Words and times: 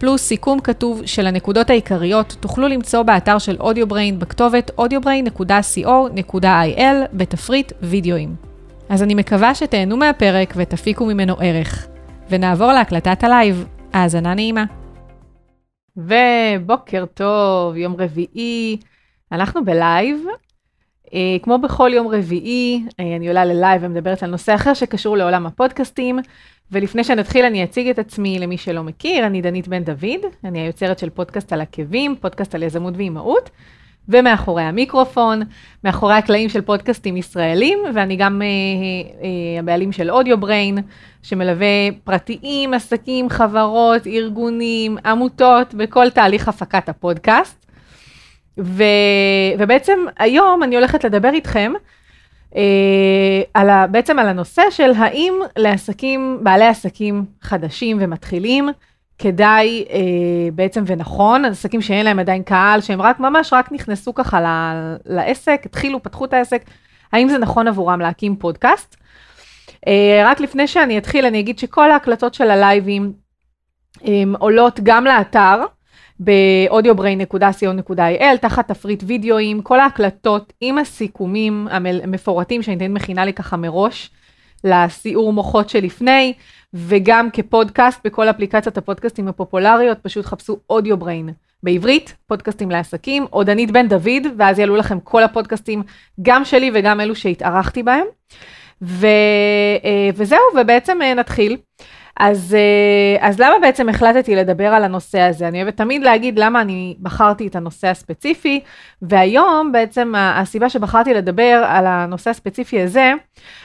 פלוס 0.00 0.22
סיכום 0.22 0.60
כתוב 0.60 1.06
של 1.06 1.26
הנקודות 1.26 1.70
העיקריות, 1.70 2.36
תוכלו 2.40 2.68
למצוא 2.68 3.02
באתר 3.02 3.38
של 3.38 3.56
אודיובריין 3.60 4.18
בכתובת 4.18 4.70
audiobrain.co.il 4.80 6.84
בתפריט 7.12 7.72
וידאוים. 7.82 8.34
אז 8.88 9.02
אני 9.02 9.14
מקווה 9.14 9.54
שתהנו 9.54 9.96
מהפרק 9.96 10.54
ותפיקו 10.56 11.06
ממנו 11.06 11.36
ערך. 11.40 11.86
ונעבור 12.30 12.72
להקלטת 12.72 13.24
הלייב. 13.24 13.66
האזנה 13.92 14.34
נעימה. 14.34 14.64
ובוקר 15.96 17.04
טוב, 17.14 17.76
יום 17.76 17.96
רביעי, 17.98 18.76
אנחנו 19.32 19.64
בלייב. 19.64 20.24
אה, 21.14 21.36
כמו 21.42 21.58
בכל 21.58 21.90
יום 21.94 22.08
רביעי, 22.08 22.84
אה, 23.00 23.16
אני 23.16 23.28
עולה 23.28 23.44
ללייב 23.44 23.82
ומדברת 23.84 24.22
על 24.22 24.30
נושא 24.30 24.54
אחר 24.54 24.74
שקשור 24.74 25.16
לעולם 25.16 25.46
הפודקאסטים. 25.46 26.18
ולפני 26.72 27.04
שנתחיל 27.04 27.44
אני 27.44 27.64
אציג 27.64 27.88
את 27.88 27.98
עצמי 27.98 28.38
למי 28.38 28.58
שלא 28.58 28.82
מכיר, 28.82 29.26
אני 29.26 29.42
דנית 29.42 29.68
בן 29.68 29.84
דוד, 29.84 30.20
אני 30.44 30.60
היוצרת 30.60 30.98
של 30.98 31.10
פודקאסט 31.10 31.52
על 31.52 31.60
עקבים, 31.60 32.16
פודקאסט 32.20 32.54
על 32.54 32.62
יזמות 32.62 32.94
ואימהות, 32.96 33.50
ומאחורי 34.08 34.62
המיקרופון, 34.62 35.42
מאחורי 35.84 36.14
הקלעים 36.14 36.48
של 36.48 36.60
פודקאסטים 36.60 37.16
ישראלים, 37.16 37.78
ואני 37.94 38.16
גם 38.16 38.42
אה, 38.42 38.46
אה, 38.46 39.60
הבעלים 39.60 39.92
של 39.92 40.10
אודיו 40.10 40.40
בריין, 40.40 40.78
שמלווה 41.22 41.66
פרטיים, 42.04 42.74
עסקים, 42.74 43.28
חברות, 43.28 44.06
ארגונים, 44.06 44.96
עמותות, 45.04 45.74
בכל 45.74 46.10
תהליך 46.10 46.48
הפקת 46.48 46.88
הפודקאסט. 46.88 47.66
ו, 48.58 48.84
ובעצם 49.58 49.98
היום 50.18 50.62
אני 50.62 50.76
הולכת 50.76 51.04
לדבר 51.04 51.30
איתכם 51.32 51.72
אה, 51.74 51.80
על 53.54 53.70
ה, 53.70 53.86
בעצם 53.86 54.18
על 54.18 54.28
הנושא 54.28 54.62
של 54.70 54.92
האם 54.96 55.34
לעסקים, 55.56 56.38
בעלי 56.42 56.66
עסקים 56.66 57.24
חדשים 57.42 57.96
ומתחילים, 58.00 58.68
כדאי 59.20 59.84
אה, 59.90 60.50
בעצם 60.54 60.84
ונכון, 60.86 61.44
עסקים 61.44 61.82
שאין 61.82 62.04
להם 62.04 62.18
עדיין 62.18 62.42
קהל, 62.42 62.80
שהם 62.80 63.02
רק 63.02 63.20
ממש 63.20 63.52
רק 63.52 63.72
נכנסו 63.72 64.14
ככה 64.14 64.40
ל, 64.40 64.46
לעסק, 65.06 65.62
התחילו, 65.64 66.02
פתחו 66.02 66.24
את 66.24 66.32
העסק, 66.32 66.62
האם 67.12 67.28
זה 67.28 67.38
נכון 67.38 67.68
עבורם 67.68 68.00
להקים 68.00 68.36
פודקאסט? 68.36 68.96
אה, 69.86 70.22
רק 70.24 70.40
לפני 70.40 70.66
שאני 70.66 70.98
אתחיל, 70.98 71.26
אני 71.26 71.40
אגיד 71.40 71.58
שכל 71.58 71.90
ההקלטות 71.90 72.34
של 72.34 72.50
הלייבים 72.50 73.12
אה, 74.04 74.22
עולות 74.38 74.80
גם 74.82 75.04
לאתר, 75.04 75.64
ב-audiobrain.co.il, 76.24 78.36
תחת 78.40 78.68
תפריט 78.68 79.02
וידאוים, 79.06 79.62
כל 79.62 79.80
ההקלטות 79.80 80.52
עם 80.60 80.78
הסיכומים 80.78 81.68
המפורטים 81.70 82.62
שאני 82.62 82.76
תמיד 82.76 82.90
מכינה 82.90 83.24
לי 83.24 83.32
ככה 83.32 83.56
מראש 83.56 84.10
לסיעור 84.64 85.32
מוחות 85.32 85.68
שלפני, 85.68 86.32
וגם 86.74 87.28
כפודקאסט 87.32 88.00
בכל 88.04 88.30
אפליקציות 88.30 88.78
הפודקאסטים 88.78 89.28
הפופולריות, 89.28 89.98
פשוט 90.02 90.26
חפשו 90.26 90.56
אודיובריין 90.70 91.28
בעברית, 91.62 92.16
פודקאסטים 92.26 92.70
לעסקים, 92.70 93.26
או 93.32 93.44
דנית 93.44 93.70
בן 93.70 93.88
דוד, 93.88 94.26
ואז 94.36 94.58
יעלו 94.58 94.76
לכם 94.76 95.00
כל 95.00 95.22
הפודקאסטים, 95.22 95.82
גם 96.22 96.44
שלי 96.44 96.70
וגם 96.74 97.00
אלו 97.00 97.14
שהתארחתי 97.14 97.82
בהם. 97.82 98.06
ו, 98.82 99.06
אה, 99.84 100.10
וזהו, 100.14 100.38
ובעצם 100.60 101.02
אה, 101.02 101.14
נתחיל. 101.14 101.56
אז, 102.22 102.54
אה, 102.54 103.28
אז 103.28 103.40
למה 103.40 103.54
בעצם 103.60 103.88
החלטתי 103.88 104.36
לדבר 104.36 104.66
על 104.66 104.84
הנושא 104.84 105.20
הזה? 105.20 105.48
אני 105.48 105.62
אוהבת 105.62 105.76
תמיד 105.76 106.02
להגיד 106.02 106.38
למה 106.38 106.60
אני 106.60 106.96
בחרתי 107.02 107.46
את 107.46 107.56
הנושא 107.56 107.88
הספציפי, 107.88 108.60
והיום 109.02 109.72
בעצם 109.72 110.12
הסיבה 110.16 110.68
שבחרתי 110.68 111.14
לדבר 111.14 111.64
על 111.68 111.86
הנושא 111.86 112.30
הספציפי 112.30 112.80
הזה, 112.82 113.12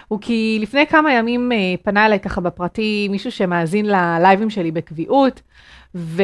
הוא 0.08 0.20
כי 0.22 0.58
לפני 0.62 0.88
כמה 0.88 1.14
ימים 1.14 1.52
אה, 1.52 1.58
פנה 1.84 2.06
אליי 2.06 2.20
ככה 2.20 2.42
בפרטי 2.42 3.08
מישהו 3.12 3.32
שמאזין 3.32 3.86
ללייבים 3.86 4.50
שלי 4.50 4.72
בקביעות, 4.72 5.42
ו... 5.96 6.24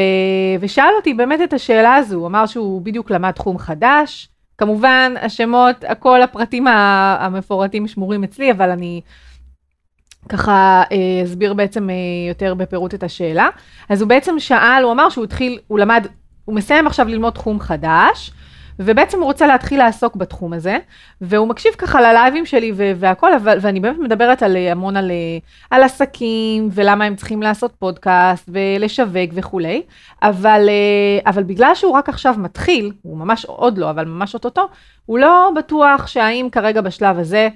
ושאל 0.60 0.92
אותי 0.98 1.14
באמת 1.14 1.42
את 1.42 1.54
השאלה 1.54 1.96
הזו, 1.96 2.16
הוא 2.16 2.28
אמר 2.28 2.46
שהוא 2.46 2.82
בדיוק 2.82 3.12
למד 3.12 3.32
תחום 3.32 3.58
חדש, 3.58 4.30
כמובן 4.58 5.14
השמות, 5.22 5.76
כל 6.00 6.22
הפרטים 6.22 6.68
המפורטים 6.68 7.88
שמורים 7.88 8.24
אצלי, 8.24 8.52
אבל 8.52 8.70
אני 8.70 9.02
ככה 10.30 10.84
אה, 10.92 11.24
אסביר 11.24 11.54
בעצם 11.54 11.90
אה, 11.90 11.96
יותר 12.30 12.54
בפירוט 12.54 12.94
את 12.94 13.04
השאלה. 13.04 13.50
אז 13.90 14.02
הוא 14.02 14.10
בעצם 14.10 14.40
שאל, 14.40 14.84
הוא 14.84 14.92
אמר 14.92 15.10
שהוא 15.10 15.24
התחיל, 15.24 15.60
הוא 15.68 15.80
למד, 15.80 16.08
הוא 16.46 16.56
מסיים 16.56 16.88
עכשיו 16.88 17.08
ללמוד 17.08 17.34
תחום 17.34 17.60
חדש, 17.60 18.32
ובעצם 18.80 19.18
הוא 19.18 19.26
רוצה 19.26 19.48
להתחיל 19.48 19.80
לעסוק 19.80 20.16
בתחום 20.16 20.54
הזה, 20.54 20.78
והוא 21.22 21.48
מקשיב 21.48 21.72
ככה 21.78 22.02
ללייבים 22.02 22.46
שלי 22.46 22.72
והכל, 22.76 23.34
אבל, 23.34 23.58
ואני 23.62 23.80
באמת 23.80 23.98
מדברת 24.00 24.44
על, 24.44 24.58
אה, 24.58 24.72
המון 24.72 24.98
על, 24.98 25.12
על 25.70 25.84
עסקים, 25.84 26.70
ולמה 26.72 27.06
הם 27.06 27.16
צריכים 27.16 27.42
לעשות 27.42 27.72
פודקאסט, 27.80 28.50
ולשווק 28.54 29.32
וכולי, 29.34 29.82
אבל, 30.24 30.70
אבל 31.26 31.44
בגלל 31.44 31.76
שהוא 31.76 31.94
רק 31.94 32.10
עכשיו 32.10 32.36
מתחיל, 32.38 32.92
הוא 33.02 33.18
ממש 33.18 33.46
עוד 33.46 33.78
לא, 33.78 33.90
אבל 33.90 34.06
ממש 34.06 34.34
אוטוטו, 34.34 34.68
הוא 35.06 35.20
לא 35.20 35.52
בטוח 35.56 36.08
שהאם 36.08 36.48
כרגע 36.52 36.82
בשלב 36.82 37.20
הזה, 37.20 37.50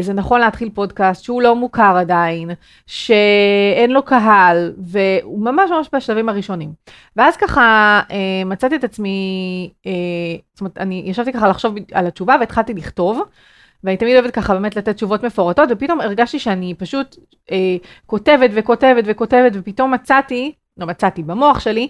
זה 0.00 0.12
נכון 0.12 0.40
להתחיל 0.40 0.70
פודקאסט 0.74 1.24
שהוא 1.24 1.42
לא 1.42 1.56
מוכר 1.56 1.96
עדיין, 1.96 2.50
שאין 2.86 3.90
לו 3.90 4.02
קהל, 4.02 4.72
והוא 4.78 5.44
ממש 5.44 5.70
ממש 5.70 5.88
בשלבים 5.92 6.28
הראשונים. 6.28 6.72
ואז 7.16 7.36
ככה 7.36 8.00
אה, 8.10 8.44
מצאתי 8.46 8.76
את 8.76 8.84
עצמי, 8.84 9.70
אה, 9.86 9.92
זאת 10.52 10.60
אומרת, 10.60 10.78
אני 10.78 11.02
ישבתי 11.06 11.32
ככה 11.32 11.48
לחשוב 11.48 11.74
על 11.92 12.06
התשובה 12.06 12.36
והתחלתי 12.40 12.74
לכתוב. 12.74 13.22
ואני 13.84 13.96
תמיד 13.96 14.16
אוהבת 14.16 14.30
ככה 14.34 14.54
באמת 14.54 14.76
לתת 14.76 14.96
תשובות 14.96 15.22
מפורטות, 15.22 15.68
ופתאום 15.72 16.00
הרגשתי 16.00 16.38
שאני 16.38 16.74
פשוט 16.74 17.16
אה, 17.50 17.76
כותבת 18.06 18.50
וכותבת 18.54 19.04
וכותבת, 19.06 19.52
ופתאום 19.54 19.94
מצאתי, 19.94 20.52
לא 20.78 20.86
מצאתי, 20.86 21.22
במוח 21.22 21.60
שלי, 21.60 21.88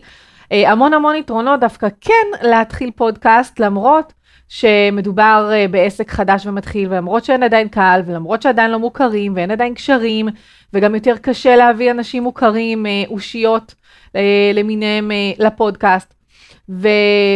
אה, 0.52 0.70
המון 0.70 0.94
המון 0.94 1.16
יתרונות 1.16 1.60
דווקא 1.60 1.88
כן 2.00 2.48
להתחיל 2.48 2.90
פודקאסט, 2.96 3.60
למרות 3.60 4.12
שמדובר 4.52 5.50
אה, 5.52 5.68
בעסק 5.68 6.10
חדש 6.10 6.46
ומתחיל, 6.46 6.88
ולמרות 6.90 7.24
שאין 7.24 7.42
עדיין 7.42 7.68
קהל, 7.68 8.02
ולמרות 8.06 8.42
שעדיין 8.42 8.70
לא 8.70 8.78
מוכרים, 8.78 9.32
ואין 9.36 9.50
עדיין 9.50 9.74
קשרים, 9.74 10.28
וגם 10.72 10.94
יותר 10.94 11.14
קשה 11.22 11.56
להביא 11.56 11.90
אנשים 11.90 12.22
מוכרים, 12.22 12.86
אה, 12.86 13.02
אושיות 13.08 13.74
אה, 14.16 14.50
למיניהם 14.54 15.10
לפודקאסט. 15.38 16.14
ו, 16.68 16.88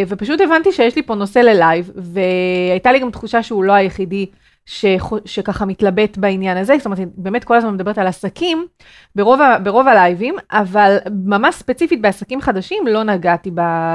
ופשוט 0.09 0.41
הבנתי 0.41 0.73
שיש 0.73 0.97
לי 0.97 1.03
פה 1.03 1.15
נושא 1.15 1.39
ללייב, 1.39 1.91
והייתה 1.95 2.93
לי 2.93 2.99
גם 2.99 3.11
תחושה 3.11 3.43
שהוא 3.43 3.65
לא 3.65 3.73
היחידי 3.73 4.27
ש, 4.67 4.85
שככה 5.25 5.65
מתלבט 5.65 6.17
בעניין 6.19 6.57
הזה, 6.57 6.77
זאת 6.77 6.87
אומרת, 6.87 6.99
באמת 7.17 7.45
כל 7.45 7.57
הזמן 7.57 7.75
מדברת 7.75 7.99
על 7.99 8.07
עסקים 8.07 8.67
ברוב, 9.15 9.41
ברוב 9.63 9.89
הלייבים, 9.89 10.35
אבל 10.53 10.97
ממש 11.25 11.55
ספציפית 11.55 12.01
בעסקים 12.01 12.41
חדשים 12.41 12.87
לא 12.87 13.03
נגעתי 13.03 13.51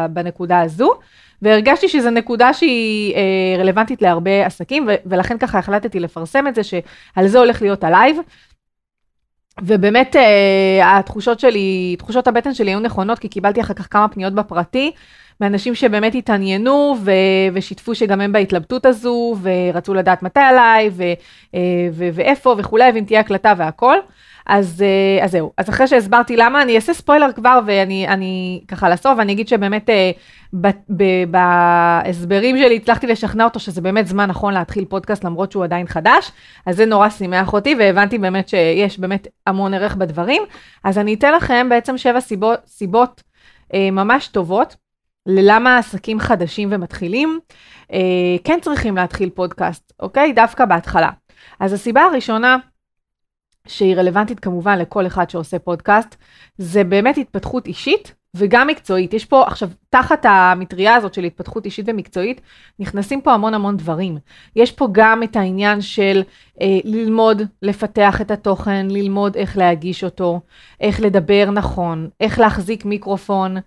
בנקודה 0.09 0.61
הזו. 0.61 0.91
והרגשתי 1.41 1.89
שזו 1.89 2.09
נקודה 2.09 2.53
שהיא 2.53 3.15
אה, 3.15 3.55
רלוונטית 3.59 4.01
להרבה 4.01 4.45
עסקים, 4.45 4.87
ו- 4.87 4.95
ולכן 5.05 5.37
ככה 5.37 5.59
החלטתי 5.59 5.99
לפרסם 5.99 6.47
את 6.47 6.55
זה, 6.55 6.61
שעל 6.63 7.27
זה 7.27 7.39
הולך 7.39 7.61
להיות 7.61 7.83
הלייב. 7.83 8.17
ובאמת 9.61 10.15
אה, 10.15 10.97
התחושות 10.99 11.39
שלי, 11.39 11.95
תחושות 11.99 12.27
הבטן 12.27 12.53
שלי 12.53 12.71
היו 12.71 12.79
נכונות, 12.79 13.19
כי 13.19 13.27
קיבלתי 13.27 13.61
אחר 13.61 13.73
כך 13.73 13.87
כמה 13.91 14.07
פניות 14.07 14.33
בפרטי, 14.33 14.91
מאנשים 15.41 15.75
שבאמת 15.75 16.15
התעניינו 16.15 16.95
ו- 17.03 17.11
ושיתפו 17.53 17.95
שגם 17.95 18.21
הם 18.21 18.31
בהתלבטות 18.31 18.85
הזו, 18.85 19.35
ורצו 19.41 19.93
לדעת 19.93 20.23
מתי 20.23 20.39
הלייב, 20.39 20.93
ו- 20.95 21.03
אה, 21.55 21.59
ו- 21.93 22.09
ואיפה 22.13 22.55
וכולי, 22.57 22.91
ואם 22.95 23.03
תהיה 23.03 23.19
הקלטה 23.19 23.53
והכל. 23.57 23.97
אז, 24.51 24.83
אה, 24.83 25.25
אז 25.25 25.31
זהו, 25.31 25.51
אז 25.57 25.69
אחרי 25.69 25.87
שהסברתי 25.87 26.37
למה, 26.37 26.61
אני 26.61 26.75
אעשה 26.75 26.93
ספוילר 26.93 27.31
כבר, 27.35 27.59
ואני 27.65 28.07
אני, 28.07 28.61
ככה 28.67 28.89
לסוף, 28.89 29.13
ואני 29.17 29.33
אגיד 29.33 29.47
שבאמת 29.47 29.89
אה, 29.89 30.11
ב, 30.53 30.67
ב, 30.97 31.03
בהסברים 31.31 32.57
שלי 32.57 32.75
הצלחתי 32.75 33.07
לשכנע 33.07 33.43
אותו 33.43 33.59
שזה 33.59 33.81
באמת 33.81 34.07
זמן 34.07 34.29
נכון 34.29 34.53
להתחיל 34.53 34.85
פודקאסט 34.85 35.23
למרות 35.23 35.51
שהוא 35.51 35.63
עדיין 35.63 35.87
חדש, 35.87 36.31
אז 36.65 36.77
זה 36.77 36.85
נורא 36.85 37.09
שימח 37.09 37.53
אותי, 37.53 37.75
והבנתי 37.79 38.17
באמת 38.17 38.49
שיש 38.49 38.99
באמת 38.99 39.27
המון 39.47 39.73
ערך 39.73 39.95
בדברים. 39.95 40.41
אז 40.83 40.97
אני 40.97 41.13
אתן 41.13 41.33
לכם 41.33 41.67
בעצם 41.69 41.97
שבע 41.97 42.19
סיבות, 42.19 42.59
סיבות 42.67 43.23
אה, 43.73 43.91
ממש 43.91 44.27
טובות 44.27 44.75
ללמה 45.25 45.77
עסקים 45.77 46.19
חדשים 46.19 46.69
ומתחילים 46.71 47.39
אה, 47.93 47.99
כן 48.43 48.59
צריכים 48.61 48.95
להתחיל 48.95 49.29
פודקאסט, 49.29 49.93
אוקיי? 49.99 50.33
דווקא 50.33 50.65
בהתחלה. 50.65 51.09
אז 51.59 51.73
הסיבה 51.73 52.01
הראשונה, 52.01 52.57
שהיא 53.67 53.95
רלוונטית 53.95 54.39
כמובן 54.39 54.79
לכל 54.79 55.07
אחד 55.07 55.29
שעושה 55.29 55.59
פודקאסט, 55.59 56.15
זה 56.57 56.83
באמת 56.83 57.17
התפתחות 57.17 57.67
אישית 57.67 58.13
וגם 58.35 58.67
מקצועית. 58.67 59.13
יש 59.13 59.25
פה 59.25 59.43
עכשיו, 59.47 59.69
תחת 59.89 60.25
המטריה 60.29 60.95
הזאת 60.95 61.13
של 61.13 61.23
התפתחות 61.23 61.65
אישית 61.65 61.85
ומקצועית, 61.89 62.41
נכנסים 62.79 63.21
פה 63.21 63.33
המון 63.33 63.53
המון 63.53 63.77
דברים. 63.77 64.17
יש 64.55 64.71
פה 64.71 64.87
גם 64.91 65.23
את 65.23 65.35
העניין 65.35 65.81
של 65.81 66.23
אה, 66.61 66.79
ללמוד 66.83 67.41
לפתח 67.61 68.21
את 68.21 68.31
התוכן, 68.31 68.87
ללמוד 68.89 69.35
איך 69.35 69.57
להגיש 69.57 70.03
אותו, 70.03 70.39
איך 70.81 71.01
לדבר 71.01 71.51
נכון, 71.51 72.09
איך 72.19 72.39
להחזיק 72.39 72.85
מיקרופון, 72.85 73.57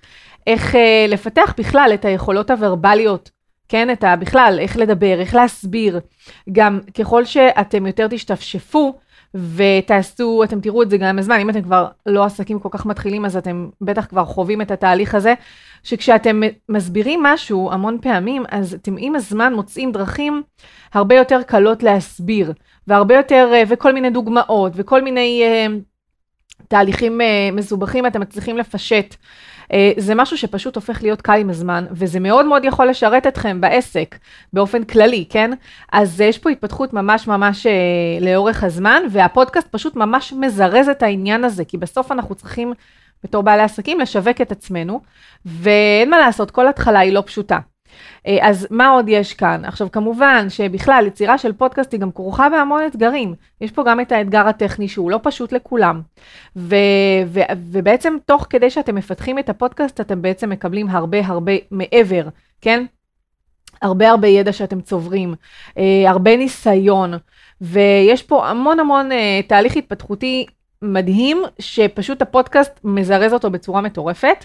איך 0.46 0.74
אה, 0.74 1.06
לפתח 1.08 1.54
בכלל 1.58 1.90
את 1.94 2.04
היכולות 2.04 2.50
הוורבליות 2.50 3.30
כן, 3.68 3.90
את 3.90 4.04
ה... 4.04 4.16
בכלל, 4.16 4.58
איך 4.60 4.76
לדבר, 4.76 5.20
איך 5.20 5.34
להסביר. 5.34 6.00
גם 6.52 6.80
ככל 6.98 7.24
שאתם 7.24 7.86
יותר 7.86 8.06
תשתפשפו 8.10 8.98
ותעשו, 9.34 10.44
אתם 10.44 10.60
תראו 10.60 10.82
את 10.82 10.90
זה 10.90 10.96
גם 10.96 11.18
הזמן, 11.18 11.40
אם 11.40 11.50
אתם 11.50 11.62
כבר 11.62 11.86
לא 12.06 12.24
עסקים 12.24 12.58
כל 12.58 12.68
כך 12.72 12.86
מתחילים, 12.86 13.24
אז 13.24 13.36
אתם 13.36 13.68
בטח 13.80 14.06
כבר 14.06 14.24
חווים 14.24 14.60
את 14.62 14.70
התהליך 14.70 15.14
הזה, 15.14 15.34
שכשאתם 15.82 16.40
מסבירים 16.68 17.22
משהו 17.22 17.72
המון 17.72 17.98
פעמים, 18.02 18.44
אז 18.50 18.74
אתם 18.74 18.94
עם 18.98 19.14
הזמן 19.14 19.54
מוצאים 19.54 19.92
דרכים 19.92 20.42
הרבה 20.92 21.14
יותר 21.14 21.42
קלות 21.42 21.82
להסביר, 21.82 22.52
והרבה 22.86 23.14
יותר, 23.14 23.50
אה, 23.54 23.62
וכל 23.68 23.92
מיני 23.92 24.10
דוגמאות, 24.10 24.72
וכל 24.74 25.02
מיני 25.02 25.42
uh, 25.44 25.72
תהליכים 26.68 27.20
uh, 27.20 27.54
מסובכים 27.54 28.06
אתם 28.06 28.20
מצליחים 28.20 28.58
לפשט. 28.58 29.14
אה, 29.72 29.92
זה 29.96 30.14
משהו 30.14 30.38
שפשוט 30.38 30.76
הופך 30.76 31.02
להיות 31.02 31.22
קל 31.22 31.38
עם 31.40 31.50
הזמן, 31.50 31.86
וזה 31.90 32.20
מאוד 32.20 32.46
מאוד 32.46 32.64
יכול 32.64 32.88
לשרת 32.88 33.26
אתכם 33.26 33.60
בעסק, 33.60 34.18
באופן 34.52 34.84
כללי, 34.84 35.24
כן? 35.30 35.50
אז 35.92 36.20
יש 36.20 36.38
פה 36.38 36.50
התפתחות 36.50 36.92
ממש 36.92 37.28
ממש 37.28 37.66
אה, 37.66 37.72
לאורך 38.20 38.64
הזמן, 38.64 39.02
והפודקאסט 39.10 39.68
פשוט 39.70 39.96
ממש 39.96 40.32
מזרז 40.32 40.88
את 40.88 41.02
העניין 41.02 41.44
הזה, 41.44 41.64
כי 41.64 41.76
בסוף 41.76 42.12
אנחנו 42.12 42.34
צריכים, 42.34 42.72
בתור 43.24 43.42
בעלי 43.42 43.62
עסקים, 43.62 44.00
לשווק 44.00 44.40
את 44.40 44.52
עצמנו, 44.52 45.00
ואין 45.46 46.10
מה 46.10 46.18
לעשות, 46.18 46.50
כל 46.50 46.68
התחלה 46.68 46.98
היא 46.98 47.12
לא 47.12 47.22
פשוטה. 47.26 47.58
אה, 48.26 48.38
אז 48.40 48.66
מה 48.70 48.88
עוד 48.88 49.08
יש 49.08 49.34
כאן? 49.34 49.64
עכשיו 49.64 49.90
כמובן 49.90 50.46
שבכלל 50.48 51.04
יצירה 51.06 51.38
של 51.38 51.52
פודקאסט 51.52 51.92
היא 51.92 52.00
גם 52.00 52.12
כרוכה 52.12 52.48
בהמון 52.48 52.82
אתגרים. 52.86 53.34
יש 53.60 53.70
פה 53.70 53.84
גם 53.86 54.00
את 54.00 54.12
האתגר 54.12 54.48
הטכני 54.48 54.88
שהוא 54.88 55.10
לא 55.10 55.20
פשוט 55.22 55.52
לכולם. 55.52 56.00
ו- 56.56 56.74
ו- 57.26 57.40
ובעצם 57.70 58.16
תוך 58.26 58.46
כדי 58.50 58.70
שאתם 58.70 58.94
מפתחים 58.94 59.38
את 59.38 59.48
הפודקאסט 59.48 60.00
אתם 60.00 60.22
בעצם 60.22 60.50
מקבלים 60.50 60.88
הרבה 60.88 61.26
הרבה 61.26 61.52
מעבר, 61.70 62.28
כן? 62.60 62.84
הרבה 63.82 64.10
הרבה 64.10 64.28
ידע 64.28 64.52
שאתם 64.52 64.80
צוברים, 64.80 65.34
אה, 65.78 66.10
הרבה 66.10 66.36
ניסיון, 66.36 67.14
ויש 67.60 68.22
פה 68.22 68.48
המון 68.48 68.80
המון 68.80 69.12
אה, 69.12 69.40
תהליך 69.46 69.76
התפתחותי 69.76 70.46
מדהים, 70.82 71.42
שפשוט 71.58 72.22
הפודקאסט 72.22 72.80
מזרז 72.84 73.32
אותו 73.32 73.50
בצורה 73.50 73.80
מטורפת. 73.80 74.44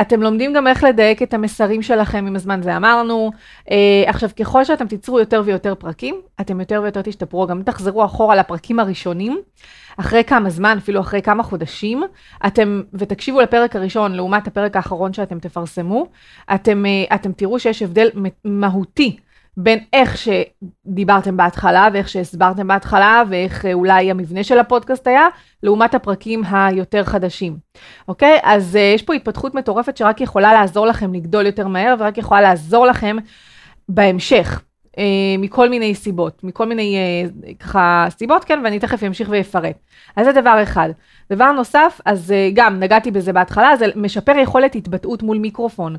אתם 0.00 0.22
לומדים 0.22 0.52
גם 0.52 0.66
איך 0.66 0.84
לדייק 0.84 1.22
את 1.22 1.34
המסרים 1.34 1.82
שלכם 1.82 2.26
עם 2.26 2.36
הזמן, 2.36 2.62
זה 2.62 2.76
אמרנו. 2.76 3.30
אה, 3.70 4.04
עכשיו, 4.06 4.30
ככל 4.38 4.64
שאתם 4.64 4.86
תיצרו 4.86 5.20
יותר 5.20 5.42
ויותר 5.44 5.74
פרקים, 5.74 6.20
אתם 6.40 6.60
יותר 6.60 6.80
ויותר 6.82 7.02
תשתפרו, 7.02 7.46
גם 7.46 7.62
תחזרו 7.62 8.04
אחורה 8.04 8.36
לפרקים 8.36 8.80
הראשונים, 8.80 9.40
אחרי 9.96 10.24
כמה 10.24 10.50
זמן, 10.50 10.76
אפילו 10.78 11.00
אחרי 11.00 11.22
כמה 11.22 11.42
חודשים, 11.42 12.02
אתם, 12.46 12.82
ותקשיבו 12.94 13.40
לפרק 13.40 13.76
הראשון 13.76 14.12
לעומת 14.12 14.46
הפרק 14.46 14.76
האחרון 14.76 15.12
שאתם 15.12 15.38
תפרסמו, 15.38 16.06
אתם, 16.54 16.86
אה, 16.86 17.14
אתם 17.14 17.32
תראו 17.32 17.58
שיש 17.58 17.82
הבדל 17.82 18.08
מהותי 18.44 19.16
בין 19.56 19.78
איך 19.92 20.16
שדיברתם 20.16 21.36
בהתחלה 21.36 21.88
ואיך 21.92 22.08
שהסברתם 22.08 22.68
בהתחלה 22.68 23.22
ואיך 23.28 23.64
אה, 23.64 23.72
אולי 23.72 24.10
המבנה 24.10 24.44
של 24.44 24.58
הפודקאסט 24.58 25.06
היה, 25.06 25.26
לעומת 25.62 25.94
הפרקים 25.94 26.42
היותר 26.50 27.04
חדשים. 27.04 27.56
אוקיי? 28.08 28.38
אז 28.42 28.74
uh, 28.74 28.78
יש 28.78 29.02
פה 29.02 29.14
התפתחות 29.14 29.54
מטורפת 29.54 29.96
שרק 29.96 30.20
יכולה 30.20 30.52
לעזור 30.52 30.86
לכם 30.86 31.14
לגדול 31.14 31.46
יותר 31.46 31.68
מהר 31.68 31.94
ורק 31.98 32.18
יכולה 32.18 32.40
לעזור 32.40 32.86
לכם 32.86 33.16
בהמשך. 33.88 34.62
Uh, 34.96 35.00
מכל 35.38 35.68
מיני 35.68 35.94
סיבות, 35.94 36.44
מכל 36.44 36.66
מיני 36.66 36.96
uh, 36.96 37.54
ככה 37.58 38.06
סיבות, 38.10 38.44
כן, 38.44 38.60
ואני 38.64 38.78
תכף 38.78 39.02
אמשיך 39.02 39.28
ואפרט. 39.32 39.76
אז 40.16 40.26
זה 40.26 40.32
דבר 40.32 40.62
אחד. 40.62 40.90
דבר 41.32 41.52
נוסף, 41.52 42.00
אז 42.04 42.30
uh, 42.30 42.54
גם 42.54 42.80
נגעתי 42.80 43.10
בזה 43.10 43.32
בהתחלה, 43.32 43.76
זה 43.76 43.86
משפר 43.96 44.32
יכולת 44.38 44.74
התבטאות 44.74 45.22
מול 45.22 45.38
מיקרופון. 45.38 45.96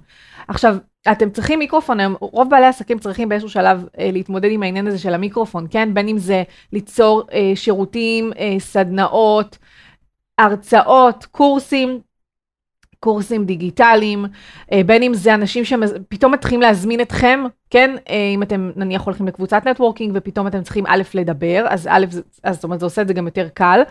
עכשיו, 0.48 0.78
אתם 1.12 1.30
צריכים 1.30 1.60
מיקרופון, 1.60 2.00
היום 2.00 2.16
רוב 2.20 2.50
בעלי 2.50 2.66
עסקים 2.66 3.00
צריכים 3.00 3.30
באיזשהו 3.30 3.50
שלב 3.50 3.86
אה, 4.00 4.10
להתמודד 4.12 4.52
עם 4.52 4.64
העניין 4.64 4.88
הזה 4.88 5.00
של 5.00 5.14
המיקרופון, 5.14 5.68
כן? 5.70 5.94
בין 5.94 6.08
אם 6.08 6.18
זה 6.18 6.44
ליצור 6.74 7.24
אה, 7.34 7.52
שירותים, 7.56 8.32
אה, 8.40 8.56
סדנאות, 8.60 9.58
הרצאות, 10.38 11.26
קורסים, 11.26 12.00
קורסים 13.00 13.46
דיגיטליים, 13.46 14.26
אה, 14.72 14.82
בין 14.86 15.04
אם 15.04 15.14
זה 15.14 15.34
אנשים 15.34 15.66
שפתאום 15.66 16.32
מתחילים 16.32 16.62
להזמין 16.62 17.02
אתכם, 17.02 17.44
כן? 17.70 17.96
אה, 18.10 18.32
אם 18.36 18.44
אתם 18.44 18.72
נניח 18.76 19.02
הולכים 19.02 19.28
לקבוצת 19.28 19.68
נטוורקינג 19.68 20.12
ופתאום 20.16 20.48
אתם 20.48 20.64
צריכים 20.64 20.86
א' 20.88 21.02
לדבר, 21.14 21.66
אז 21.70 21.88
א', 21.92 22.06
אז 22.44 22.56
זאת 22.56 22.64
אומרת 22.64 22.80
זה 22.80 22.86
עושה 22.86 23.02
את 23.02 23.08
זה 23.08 23.14
גם 23.14 23.26
יותר 23.26 23.48
קל, 23.54 23.82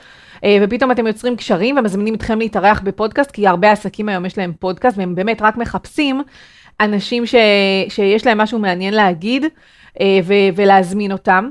אה, 0.45 0.59
ופתאום 0.63 0.91
אתם 0.91 1.07
יוצרים 1.07 1.37
קשרים 1.37 1.79
ומזמינים 1.79 2.15
אתכם 2.15 2.39
להתארח 2.39 2.81
בפודקאסט, 2.81 3.31
כי 3.31 3.47
הרבה 3.47 3.73
עסקים 3.73 4.09
היום 4.09 4.27
יש 4.27 4.39
להם 4.39 4.53
פודקאסט 4.61 4.99
והם 4.99 5.15
באמת 5.15 5.43
רק 5.43 5.57
מחפשים 5.57 6.23
אנשים 6.81 7.27
ש, 7.27 7.35
שיש 7.89 8.27
להם 8.27 8.39
משהו 8.39 8.59
מעניין 8.59 8.95
להגיד 8.95 9.45
ו, 10.25 10.35
ולהזמין 10.57 11.13
אותם. 11.13 11.51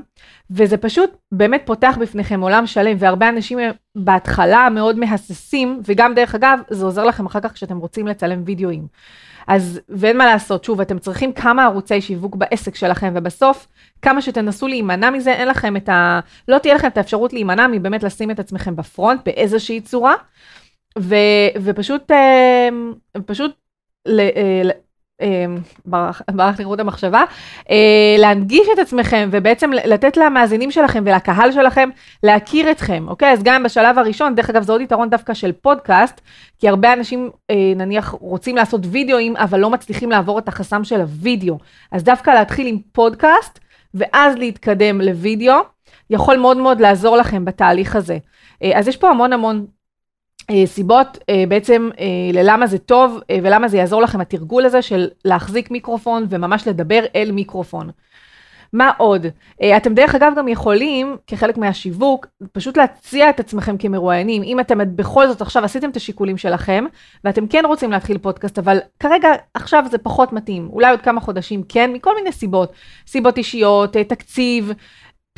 וזה 0.50 0.76
פשוט 0.76 1.16
באמת 1.32 1.62
פותח 1.64 1.98
בפניכם 2.00 2.40
עולם 2.40 2.66
שלם, 2.66 2.96
והרבה 2.98 3.28
אנשים 3.28 3.58
בהתחלה 3.96 4.68
מאוד 4.70 4.98
מהססים, 4.98 5.80
וגם 5.84 6.14
דרך 6.14 6.34
אגב, 6.34 6.58
זה 6.70 6.84
עוזר 6.84 7.04
לכם 7.04 7.26
אחר 7.26 7.40
כך 7.40 7.52
כשאתם 7.52 7.78
רוצים 7.78 8.06
לצלם 8.06 8.42
וידאוים. 8.46 8.86
אז, 9.46 9.80
ואין 9.88 10.18
מה 10.18 10.26
לעשות, 10.26 10.64
שוב, 10.64 10.80
אתם 10.80 10.98
צריכים 10.98 11.32
כמה 11.32 11.64
ערוצי 11.64 12.00
שיווק 12.00 12.36
בעסק 12.36 12.74
שלכם, 12.74 13.12
ובסוף, 13.16 13.66
כמה 14.02 14.22
שתנסו 14.22 14.68
להימנע 14.68 15.10
מזה, 15.10 15.32
אין 15.32 15.48
לכם 15.48 15.76
את 15.76 15.88
ה... 15.88 16.20
לא 16.48 16.58
תהיה 16.58 16.74
לכם 16.74 16.88
את 16.88 16.96
האפשרות 16.96 17.32
להימנע 17.32 17.66
מבאמת 17.66 18.02
לשים 18.02 18.30
את 18.30 18.38
עצמכם 18.38 18.76
בפרונט 18.76 19.20
באיזושהי 19.24 19.80
צורה, 19.80 20.14
ו, 20.98 21.14
ופשוט, 21.62 22.10
אה, 22.10 22.68
פשוט 23.26 23.52
אה, 24.08 24.62
ברח, 25.86 26.22
ברח 26.30 26.62
חוט 26.62 26.80
המחשבה, 26.80 27.24
אה, 27.70 28.16
להנגיש 28.18 28.68
את 28.74 28.78
עצמכם 28.78 29.28
ובעצם 29.32 29.70
לתת 29.72 30.16
למאזינים 30.16 30.70
שלכם 30.70 31.02
ולקהל 31.06 31.52
שלכם 31.52 31.88
להכיר 32.22 32.70
אתכם, 32.70 33.04
אוקיי? 33.08 33.32
אז 33.32 33.42
גם 33.42 33.62
בשלב 33.62 33.98
הראשון, 33.98 34.34
דרך 34.34 34.50
אגב 34.50 34.62
זה 34.62 34.72
עוד 34.72 34.80
יתרון 34.80 35.10
דווקא 35.10 35.34
של 35.34 35.52
פודקאסט, 35.52 36.20
כי 36.58 36.68
הרבה 36.68 36.92
אנשים 36.92 37.30
אה, 37.50 37.72
נניח 37.76 38.14
רוצים 38.20 38.56
לעשות 38.56 38.80
וידאוים, 38.84 39.36
אבל 39.36 39.60
לא 39.60 39.70
מצליחים 39.70 40.10
לעבור 40.10 40.38
את 40.38 40.48
החסם 40.48 40.84
של 40.84 41.00
הוידאו. 41.00 41.58
אז 41.92 42.04
דווקא 42.04 42.30
להתחיל 42.30 42.66
עם 42.66 42.78
פודקאסט 42.92 43.58
ואז 43.94 44.36
להתקדם 44.36 45.00
לוידאו, 45.00 45.54
יכול 46.10 46.36
מאוד 46.36 46.56
מאוד 46.56 46.80
לעזור 46.80 47.16
לכם 47.16 47.44
בתהליך 47.44 47.96
הזה. 47.96 48.18
אה, 48.62 48.78
אז 48.78 48.88
יש 48.88 48.96
פה 48.96 49.10
המון 49.10 49.32
המון 49.32 49.66
סיבות 50.66 51.18
אה, 51.28 51.44
בעצם 51.48 51.90
אה, 52.00 52.06
ללמה 52.32 52.66
זה 52.66 52.78
טוב 52.78 53.20
ולמה 53.42 53.68
זה 53.68 53.76
יעזור 53.76 54.02
לכם 54.02 54.20
התרגול 54.20 54.64
הזה 54.64 54.82
של 54.82 55.08
להחזיק 55.24 55.70
מיקרופון 55.70 56.26
וממש 56.28 56.68
לדבר 56.68 57.04
אל 57.16 57.30
מיקרופון. 57.32 57.90
מה 58.72 58.90
עוד? 58.98 59.26
אתם 59.76 59.94
דרך 59.94 60.14
אגב 60.14 60.32
גם 60.36 60.48
יכולים, 60.48 61.16
כחלק 61.26 61.56
מהשיווק, 61.56 62.26
פשוט 62.52 62.76
להציע 62.76 63.30
את 63.30 63.40
עצמכם 63.40 63.76
כמרואיינים. 63.78 64.42
אם 64.42 64.60
אתם 64.60 64.96
בכל 64.96 65.26
זאת 65.26 65.40
עכשיו 65.40 65.64
עשיתם 65.64 65.90
את 65.90 65.96
השיקולים 65.96 66.38
שלכם, 66.38 66.84
ואתם 67.24 67.46
כן 67.46 67.62
רוצים 67.66 67.90
להתחיל 67.90 68.18
פודקאסט, 68.18 68.58
אבל 68.58 68.78
כרגע, 69.00 69.28
עכשיו 69.54 69.84
זה 69.90 69.98
פחות 69.98 70.32
מתאים. 70.32 70.68
אולי 70.72 70.90
עוד 70.90 71.00
כמה 71.00 71.20
חודשים 71.20 71.62
כן, 71.68 71.92
מכל 71.92 72.14
מיני 72.14 72.32
סיבות. 72.32 72.72
סיבות 73.06 73.38
אישיות, 73.38 73.92
תקציב, 73.92 74.72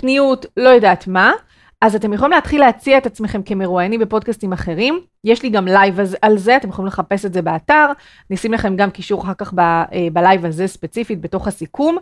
פניות, 0.00 0.46
לא 0.56 0.68
יודעת 0.68 1.06
מה. 1.06 1.32
אז 1.80 1.94
אתם 1.94 2.12
יכולים 2.12 2.32
להתחיל 2.32 2.60
להציע 2.60 2.98
את 2.98 3.06
עצמכם 3.06 3.42
כמרואיינים 3.42 4.00
בפודקאסטים 4.00 4.52
אחרים. 4.52 5.00
יש 5.24 5.42
לי 5.42 5.50
גם 5.50 5.68
לייב 5.68 5.98
על 6.22 6.38
זה, 6.38 6.56
אתם 6.56 6.68
יכולים 6.68 6.86
לחפש 6.86 7.24
את 7.24 7.32
זה 7.32 7.42
באתר. 7.42 7.86
נשים 8.30 8.52
לכם 8.52 8.76
גם 8.76 8.90
קישור 8.90 9.22
אחר 9.22 9.34
כך 9.34 9.52
אה, 9.58 9.84
בלייב 10.12 10.46
הזה 10.46 10.66
ספציפית 10.66 11.20
בתוך 11.20 11.48
הסיכום. 11.48 11.98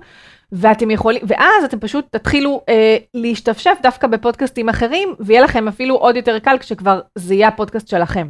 ואתם 0.52 0.90
יכולים, 0.90 1.22
ואז 1.28 1.64
אתם 1.64 1.80
פשוט 1.80 2.06
תתחילו 2.10 2.62
אה, 2.68 2.96
להשתפשף 3.14 3.78
דווקא 3.82 4.06
בפודקאסטים 4.06 4.68
אחרים, 4.68 5.14
ויהיה 5.20 5.42
לכם 5.42 5.68
אפילו 5.68 5.94
עוד 5.94 6.16
יותר 6.16 6.38
קל 6.38 6.58
כשכבר 6.58 7.00
זה 7.14 7.34
יהיה 7.34 7.48
הפודקאסט 7.48 7.88
שלכם. 7.88 8.28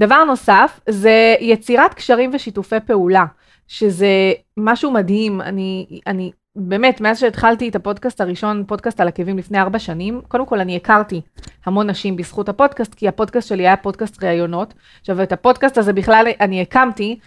דבר 0.00 0.24
נוסף, 0.24 0.80
זה 0.88 1.34
יצירת 1.40 1.94
קשרים 1.94 2.30
ושיתופי 2.34 2.80
פעולה, 2.86 3.24
שזה 3.68 4.32
משהו 4.56 4.90
מדהים. 4.90 5.40
אני, 5.40 6.00
אני 6.06 6.32
באמת, 6.56 7.00
מאז 7.00 7.20
שהתחלתי 7.20 7.68
את 7.68 7.76
הפודקאסט 7.76 8.20
הראשון, 8.20 8.64
פודקאסט 8.66 9.00
על 9.00 9.08
עקבים 9.08 9.38
לפני 9.38 9.60
ארבע 9.60 9.78
שנים, 9.78 10.20
קודם 10.28 10.46
כל 10.46 10.60
אני 10.60 10.76
הכרתי 10.76 11.20
המון 11.64 11.90
נשים 11.90 12.16
בזכות 12.16 12.48
הפודקאסט, 12.48 12.94
כי 12.94 13.08
הפודקאסט 13.08 13.48
שלי 13.48 13.62
היה 13.62 13.76
פודקאסט 13.76 14.24
ראיונות. 14.24 14.74
עכשיו, 15.00 15.22
את 15.22 15.32
הפודקאסט 15.32 15.78
הזה 15.78 15.92
בכלל 15.92 16.26
אני 16.40 16.62
הקמתי, 16.62 17.18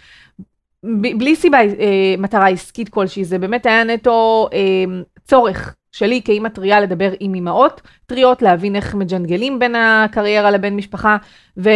בלי 1.18 1.36
סיבה, 1.36 1.58
אה, 1.58 2.14
מטרה 2.18 2.48
עסקית 2.48 2.88
כלשהי, 2.88 3.24
זה 3.24 3.38
באמת 3.38 3.66
היה 3.66 3.84
נטו 3.84 4.48
אה, 4.52 4.84
צורך 5.24 5.74
שלי 5.92 6.20
כאימא 6.24 6.48
טריה 6.48 6.80
לדבר 6.80 7.12
עם 7.20 7.34
אימהות 7.34 7.80
טריות, 8.06 8.42
להבין 8.42 8.76
איך 8.76 8.94
מג'נגלים 8.94 9.58
בין 9.58 9.74
הקריירה 9.74 10.50
לבין 10.50 10.76
משפחה, 10.76 11.16
ו... 11.58 11.70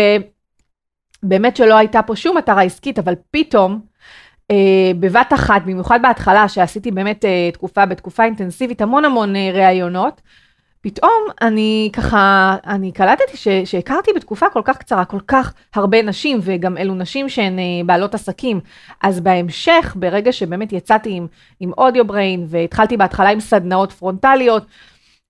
באמת 1.23 1.57
שלא 1.57 1.75
הייתה 1.75 2.03
פה 2.03 2.17
שום 2.17 2.37
מטרה 2.37 2.63
עסקית, 2.63 2.99
אבל 2.99 3.15
פתאום, 3.31 3.81
בבת 5.01 5.33
אחת, 5.35 5.63
במיוחד 5.63 5.99
בהתחלה, 6.03 6.49
שעשיתי 6.49 6.91
באמת 6.91 7.25
אה, 7.25 7.51
תקופה, 7.53 7.87
בתקופה 7.87 8.25
אינטנסיבית, 8.25 8.83
המון 8.83 9.05
המון 9.05 9.37
אה, 9.37 9.51
ראיונות, 9.55 10.21
פתאום 10.83 11.25
אני 11.43 11.91
ככה, 11.93 12.57
אני 12.67 12.93
קלטתי 12.93 13.37
ש, 13.37 13.49
שהכרתי 13.65 14.11
בתקופה 14.17 14.47
כל 14.51 14.61
כך 14.65 14.77
קצרה, 14.77 15.05
כל 15.05 15.21
כך 15.29 15.55
הרבה 15.75 16.03
נשים, 16.03 16.39
וגם 16.43 16.77
אלו 16.79 16.95
נשים 16.95 17.29
שהן 17.29 17.59
אה, 17.59 17.65
בעלות 17.87 18.15
עסקים. 18.15 18.61
אז 19.03 19.21
בהמשך, 19.21 19.97
ברגע 19.99 20.33
שבאמת 20.33 20.73
יצאתי 20.73 21.11
עם, 21.11 21.27
עם 21.61 21.73
אודיו 21.79 22.07
בריין, 22.07 22.47
והתחלתי 22.49 22.97
בהתחלה 22.97 23.29
עם 23.29 23.41
סדנאות 23.41 23.93
פרונטליות, 23.93 24.67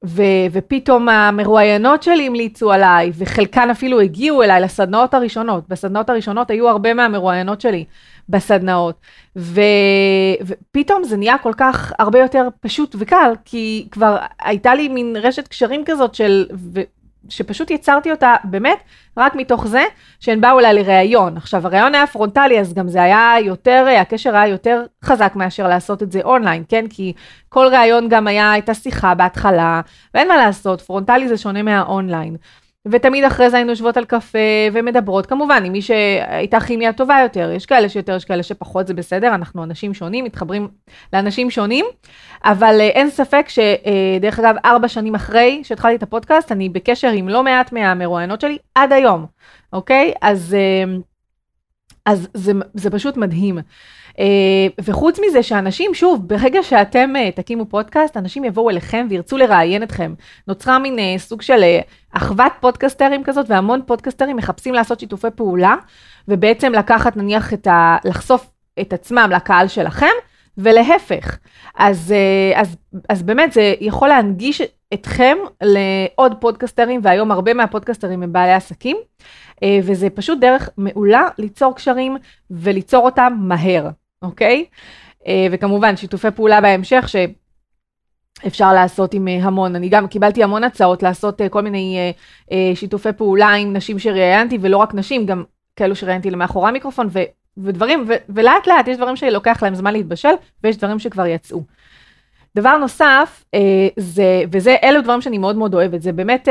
ו, 0.05 0.23
ופתאום 0.53 1.09
המרואיינות 1.09 2.03
שלי 2.03 2.27
המליצו 2.27 2.73
עליי, 2.73 3.13
וחלקן 3.19 3.71
אפילו 3.71 4.01
הגיעו 4.01 4.43
אליי 4.43 4.61
לסדנאות 4.61 5.15
הראשונות. 5.15 5.69
בסדנאות 5.69 6.11
הראשונות 6.11 6.51
היו 6.51 6.69
הרבה 6.69 6.95
מהמרואיינות 6.95 7.61
שלי 7.61 7.85
בסדנאות. 8.29 9.01
ו, 9.37 9.61
ופתאום 10.47 11.05
זה 11.05 11.17
נהיה 11.17 11.39
כל 11.39 11.53
כך 11.57 11.93
הרבה 11.99 12.19
יותר 12.19 12.49
פשוט 12.61 12.97
וקל, 12.99 13.33
כי 13.45 13.89
כבר 13.91 14.17
הייתה 14.43 14.75
לי 14.75 14.89
מין 14.89 15.17
רשת 15.17 15.49
קשרים 15.49 15.83
כזאת 15.87 16.15
של, 16.15 16.47
ו, 16.75 16.81
שפשוט 17.29 17.71
יצרתי 17.71 18.11
אותה 18.11 18.35
באמת 18.45 18.79
רק 19.17 19.35
מתוך 19.35 19.67
זה 19.67 19.83
שהן 20.21 20.41
באו 20.41 20.59
אליי 20.59 20.75
לראיון. 20.75 21.37
עכשיו, 21.37 21.67
הראיון 21.67 21.95
היה 21.95 22.07
פרונטלי, 22.07 22.61
אז 22.61 22.75
גם 22.75 22.89
זה 22.89 23.03
היה 23.03 23.35
יותר, 23.45 23.87
הקשר 24.01 24.37
היה 24.37 24.47
יותר 24.47 24.83
חזק 25.05 25.33
מאשר 25.37 25.69
לעשות 25.69 26.03
את 26.03 26.13
זה 26.13 26.21
אונליין, 26.25 26.65
כן? 26.69 26.85
כי 26.91 27.13
כל 27.49 27.67
ראיון 27.73 28.09
גם 28.09 28.27
היה, 28.27 28.53
הייתה 28.53 28.75
שיחה 28.75 29.15
בהתחלה, 29.15 29.81
ואין 30.15 30.29
מה 30.29 30.37
לעשות, 30.37 30.81
פרונטלי 30.81 31.29
זה 31.29 31.37
שונה 31.37 31.63
מהאונליין. 31.63 32.37
ותמיד 32.89 33.25
אחרי 33.25 33.51
זה 33.51 33.57
היינו 33.57 33.71
יושבות 33.71 33.97
על 33.97 34.05
קפה 34.05 34.39
ומדברות, 34.73 35.27
כמובן, 35.27 35.65
עם 35.65 35.73
מי 35.73 35.83
שהייתה 35.83 36.61
כימיה 36.61 36.93
טובה 36.93 37.19
יותר, 37.23 37.51
יש 37.51 37.67
כאלה 37.67 37.89
שיותר, 37.89 38.17
יש 38.17 38.25
כאלה 38.25 38.43
שפחות, 38.43 38.87
זה 38.87 38.95
בסדר, 38.95 39.35
אנחנו 39.35 39.65
אנשים 39.65 39.95
שונים, 39.95 40.25
מתחברים 40.25 40.69
לאנשים 41.13 41.51
שונים, 41.51 41.85
אבל 42.45 42.77
אה, 42.81 42.87
אין 42.87 43.11
ספק 43.11 43.47
שדרך 43.49 44.39
אגב, 44.39 44.55
ארבע 44.65 44.89
שנים 44.89 45.15
אחרי 45.15 45.61
שהתחלתי 45.65 45.97
את 45.97 46.03
הפודקאסט, 46.03 46.53
אני 46.53 46.69
בקשר 46.69 47.09
עם 47.09 47.29
לא 47.29 47.43
מעט 47.43 47.73
מהמרואיינות 47.73 48.41
שלי 48.41 48.59
עד 48.75 48.93
היום, 48.93 49.27
אוקיי? 49.73 50.13
אז, 50.23 50.57
אה, 50.59 50.93
אז 52.07 52.29
זה, 52.35 52.53
זה 52.75 52.91
פשוט 52.91 53.17
מדהים. 53.17 53.59
אה, 54.21 54.67
וחוץ 54.81 55.19
מזה 55.27 55.43
שאנשים, 55.43 55.95
שוב, 55.95 56.29
ברגע 56.29 56.63
שאתם 56.63 57.17
אה, 57.17 57.31
תקימו 57.31 57.67
פודקאסט, 57.67 58.17
אנשים 58.17 58.45
יבואו 58.45 58.71
אליכם 58.71 59.07
וירצו 59.11 59.37
לראיין 59.37 59.83
אתכם. 59.83 60.15
נוצרה 60.49 60.79
מין 60.79 60.99
אה, 60.99 61.15
סוג 61.19 61.43
של 61.43 61.65
אחוות 62.13 62.53
פודקסטרים 62.61 63.25
כזאת, 63.25 63.47
והמון 63.49 63.81
פודקסטרים 63.87 64.37
מחפשים 64.37 64.75
לעשות 64.75 65.01
שיתופי 65.01 65.29
פעולה, 65.35 65.75
ובעצם 66.29 66.73
לקחת 66.73 67.17
נניח 67.17 67.53
את 67.53 67.67
ה... 67.67 67.97
לחשוף 68.05 68.51
את 68.81 68.93
עצמם 68.93 69.31
לקהל 69.37 69.69
שלכם, 69.69 70.07
ולהפך. 70.59 71.39
אז, 71.77 72.15
אז, 72.55 72.77
אז 73.09 73.23
באמת 73.23 73.53
זה 73.53 73.75
יכול 73.81 74.09
להנגיש 74.09 74.63
אתכם 74.95 75.37
לעוד 75.63 76.35
פודקסטרים, 76.41 77.01
והיום 77.05 77.31
הרבה 77.33 77.55
מהפודקסטרים 77.55 78.23
הם 78.23 78.33
בעלי 78.33 78.53
עסקים, 78.53 78.97
וזה 79.83 80.11
פשוט 80.11 80.39
דרך 80.41 80.71
מעולה 80.77 81.29
ליצור 81.39 81.75
קשרים 81.75 82.17
וליצור 82.51 83.05
אותם 83.05 83.37
מהר. 83.39 83.89
אוקיי? 84.23 84.65
אה, 85.27 85.47
וכמובן, 85.51 85.97
שיתופי 85.97 86.31
פעולה 86.31 86.61
בהמשך, 86.61 87.09
שאפשר 88.43 88.73
לעשות 88.73 89.15
עם 89.15 89.29
אה, 89.29 89.39
המון. 89.43 89.77
אני 89.77 89.89
גם 89.89 90.09
קיבלתי 90.09 90.43
המון 90.43 90.65
הצעות 90.65 91.03
לעשות 91.03 91.41
אה, 91.41 91.49
כל 91.49 91.63
מיני 91.63 92.13
שיתופי 92.75 93.13
פעולה 93.13 93.49
עם 93.49 93.73
נשים 93.77 93.99
שראיינתי, 93.99 94.59
ולא 94.61 94.77
רק 94.77 94.95
נשים, 94.95 95.27
גם 95.27 95.45
כאלו 95.77 95.97
שראיינתי 95.97 96.31
למאחורי 96.31 96.69
המיקרופון, 96.69 97.09
ו, 97.11 97.19
ודברים, 97.57 98.05
ו, 98.09 98.13
ולאט 98.29 98.67
לאט 98.67 98.89
יש 98.89 98.97
דברים 98.97 99.17
שלוקח 99.17 99.63
להם 99.63 99.75
זמן 99.75 99.93
להתבשל, 99.93 100.35
ויש 100.65 100.77
דברים 100.77 100.99
שכבר 100.99 101.27
יצאו. 101.27 101.63
דבר 102.57 102.77
נוסף, 102.77 103.45
זה, 103.97 104.43
וזה, 104.53 104.77
אלו 104.83 105.01
דברים 105.03 105.21
שאני 105.21 105.39
מאוד 105.39 105.57
מאוד 105.57 105.75
אוהבת, 105.75 106.03
זה 106.03 106.13
באמת, 106.13 106.49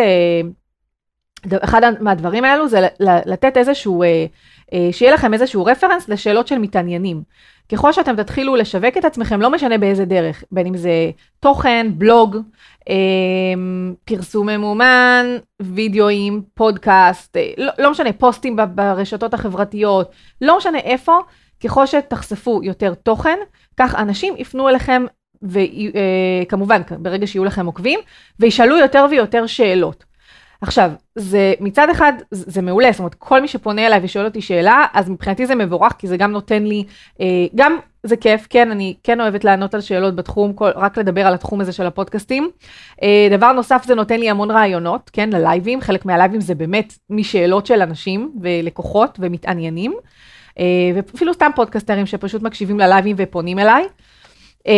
אחד 1.51 1.81
מהדברים 1.99 2.43
האלו 2.43 2.67
זה 2.67 2.87
לתת 2.99 3.57
איזשהו, 3.57 4.03
שיהיה 4.91 5.13
לכם 5.13 5.33
איזשהו 5.33 5.65
רפרנס 5.65 6.09
לשאלות 6.09 6.47
של 6.47 6.57
מתעניינים. 6.57 7.23
ככל 7.71 7.93
שאתם 7.93 8.15
תתחילו 8.15 8.55
לשווק 8.55 8.97
את 8.97 9.05
עצמכם, 9.05 9.41
לא 9.41 9.49
משנה 9.49 9.77
באיזה 9.77 10.05
דרך, 10.05 10.43
בין 10.51 10.67
אם 10.67 10.77
זה 10.77 11.11
תוכן, 11.39 11.87
בלוג, 11.97 12.37
אה, 12.89 12.95
פרסום 14.05 14.49
ממומן, 14.49 15.25
וידאוים, 15.61 16.41
פודקאסט, 16.53 17.37
אה, 17.37 17.51
לא, 17.57 17.71
לא 17.79 17.91
משנה, 17.91 18.13
פוסטים 18.13 18.57
ברשתות 18.75 19.33
החברתיות, 19.33 20.11
לא 20.41 20.57
משנה 20.57 20.77
איפה, 20.77 21.19
ככל 21.63 21.85
שתחשפו 21.85 22.59
יותר 22.63 22.93
תוכן, 22.93 23.37
כך 23.77 23.95
אנשים 23.95 24.33
יפנו 24.37 24.69
אליכם, 24.69 25.05
וכמובן, 25.41 26.81
אה, 26.91 26.97
ברגע 26.97 27.27
שיהיו 27.27 27.45
לכם 27.45 27.65
עוקבים, 27.65 27.99
וישאלו 28.39 28.77
יותר 28.77 29.05
ויותר 29.09 29.47
שאלות. 29.47 30.08
עכשיו, 30.61 30.91
זה 31.15 31.53
מצד 31.59 31.89
אחד, 31.89 32.13
זה 32.31 32.61
מעולה, 32.61 32.91
זאת 32.91 32.99
אומרת, 32.99 33.15
כל 33.15 33.41
מי 33.41 33.47
שפונה 33.47 33.87
אליי 33.87 33.99
ושואל 34.03 34.25
אותי 34.25 34.41
שאלה, 34.41 34.85
אז 34.93 35.09
מבחינתי 35.09 35.45
זה 35.45 35.55
מבורך, 35.55 35.93
כי 35.97 36.07
זה 36.07 36.17
גם 36.17 36.31
נותן 36.31 36.63
לי, 36.63 36.83
אה, 37.21 37.25
גם 37.55 37.77
זה 38.03 38.17
כיף, 38.17 38.47
כן, 38.49 38.71
אני 38.71 38.95
כן 39.03 39.21
אוהבת 39.21 39.43
לענות 39.43 39.73
על 39.73 39.81
שאלות 39.81 40.15
בתחום, 40.15 40.53
כל, 40.53 40.69
רק 40.75 40.97
לדבר 40.97 41.27
על 41.27 41.33
התחום 41.33 41.61
הזה 41.61 41.71
של 41.71 41.85
הפודקאסטים. 41.85 42.49
אה, 43.03 43.27
דבר 43.37 43.51
נוסף, 43.51 43.83
זה 43.85 43.95
נותן 43.95 44.19
לי 44.19 44.29
המון 44.29 44.51
רעיונות, 44.51 45.09
כן, 45.13 45.29
ללייבים, 45.29 45.81
חלק 45.81 46.05
מהלייבים 46.05 46.41
זה 46.41 46.55
באמת 46.55 46.93
משאלות 47.09 47.65
של 47.65 47.81
אנשים 47.81 48.31
ולקוחות 48.41 49.17
ומתעניינים, 49.21 49.93
אה, 50.59 50.65
ואפילו 50.95 51.33
סתם 51.33 51.51
פודקסטרים 51.55 52.05
שפשוט 52.05 52.41
מקשיבים 52.41 52.79
ללייבים 52.79 53.15
ופונים 53.19 53.59
אליי. 53.59 53.83
אה, 54.67 54.73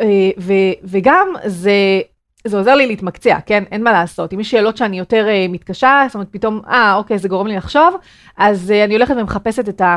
אה, 0.00 0.30
ו, 0.38 0.52
וגם 0.84 1.28
זה 1.44 2.00
זה 2.46 2.56
עוזר 2.56 2.74
לי 2.74 2.86
להתמקצע, 2.86 3.38
כן? 3.46 3.64
אין 3.72 3.82
מה 3.82 3.92
לעשות. 3.92 4.32
אם 4.32 4.40
יש 4.40 4.50
שאלות 4.50 4.76
שאני 4.76 4.98
יותר 4.98 5.26
uh, 5.26 5.52
מתקשה, 5.52 6.02
זאת 6.06 6.14
אומרת, 6.14 6.28
פתאום, 6.30 6.60
אה, 6.68 6.94
אוקיי, 6.94 7.18
זה 7.18 7.28
גורם 7.28 7.46
לי 7.46 7.56
לחשוב, 7.56 7.96
אז 8.36 8.70
uh, 8.70 8.84
אני 8.84 8.94
הולכת 8.94 9.14
ומחפשת 9.18 9.68
את, 9.68 9.80
ה, 9.80 9.96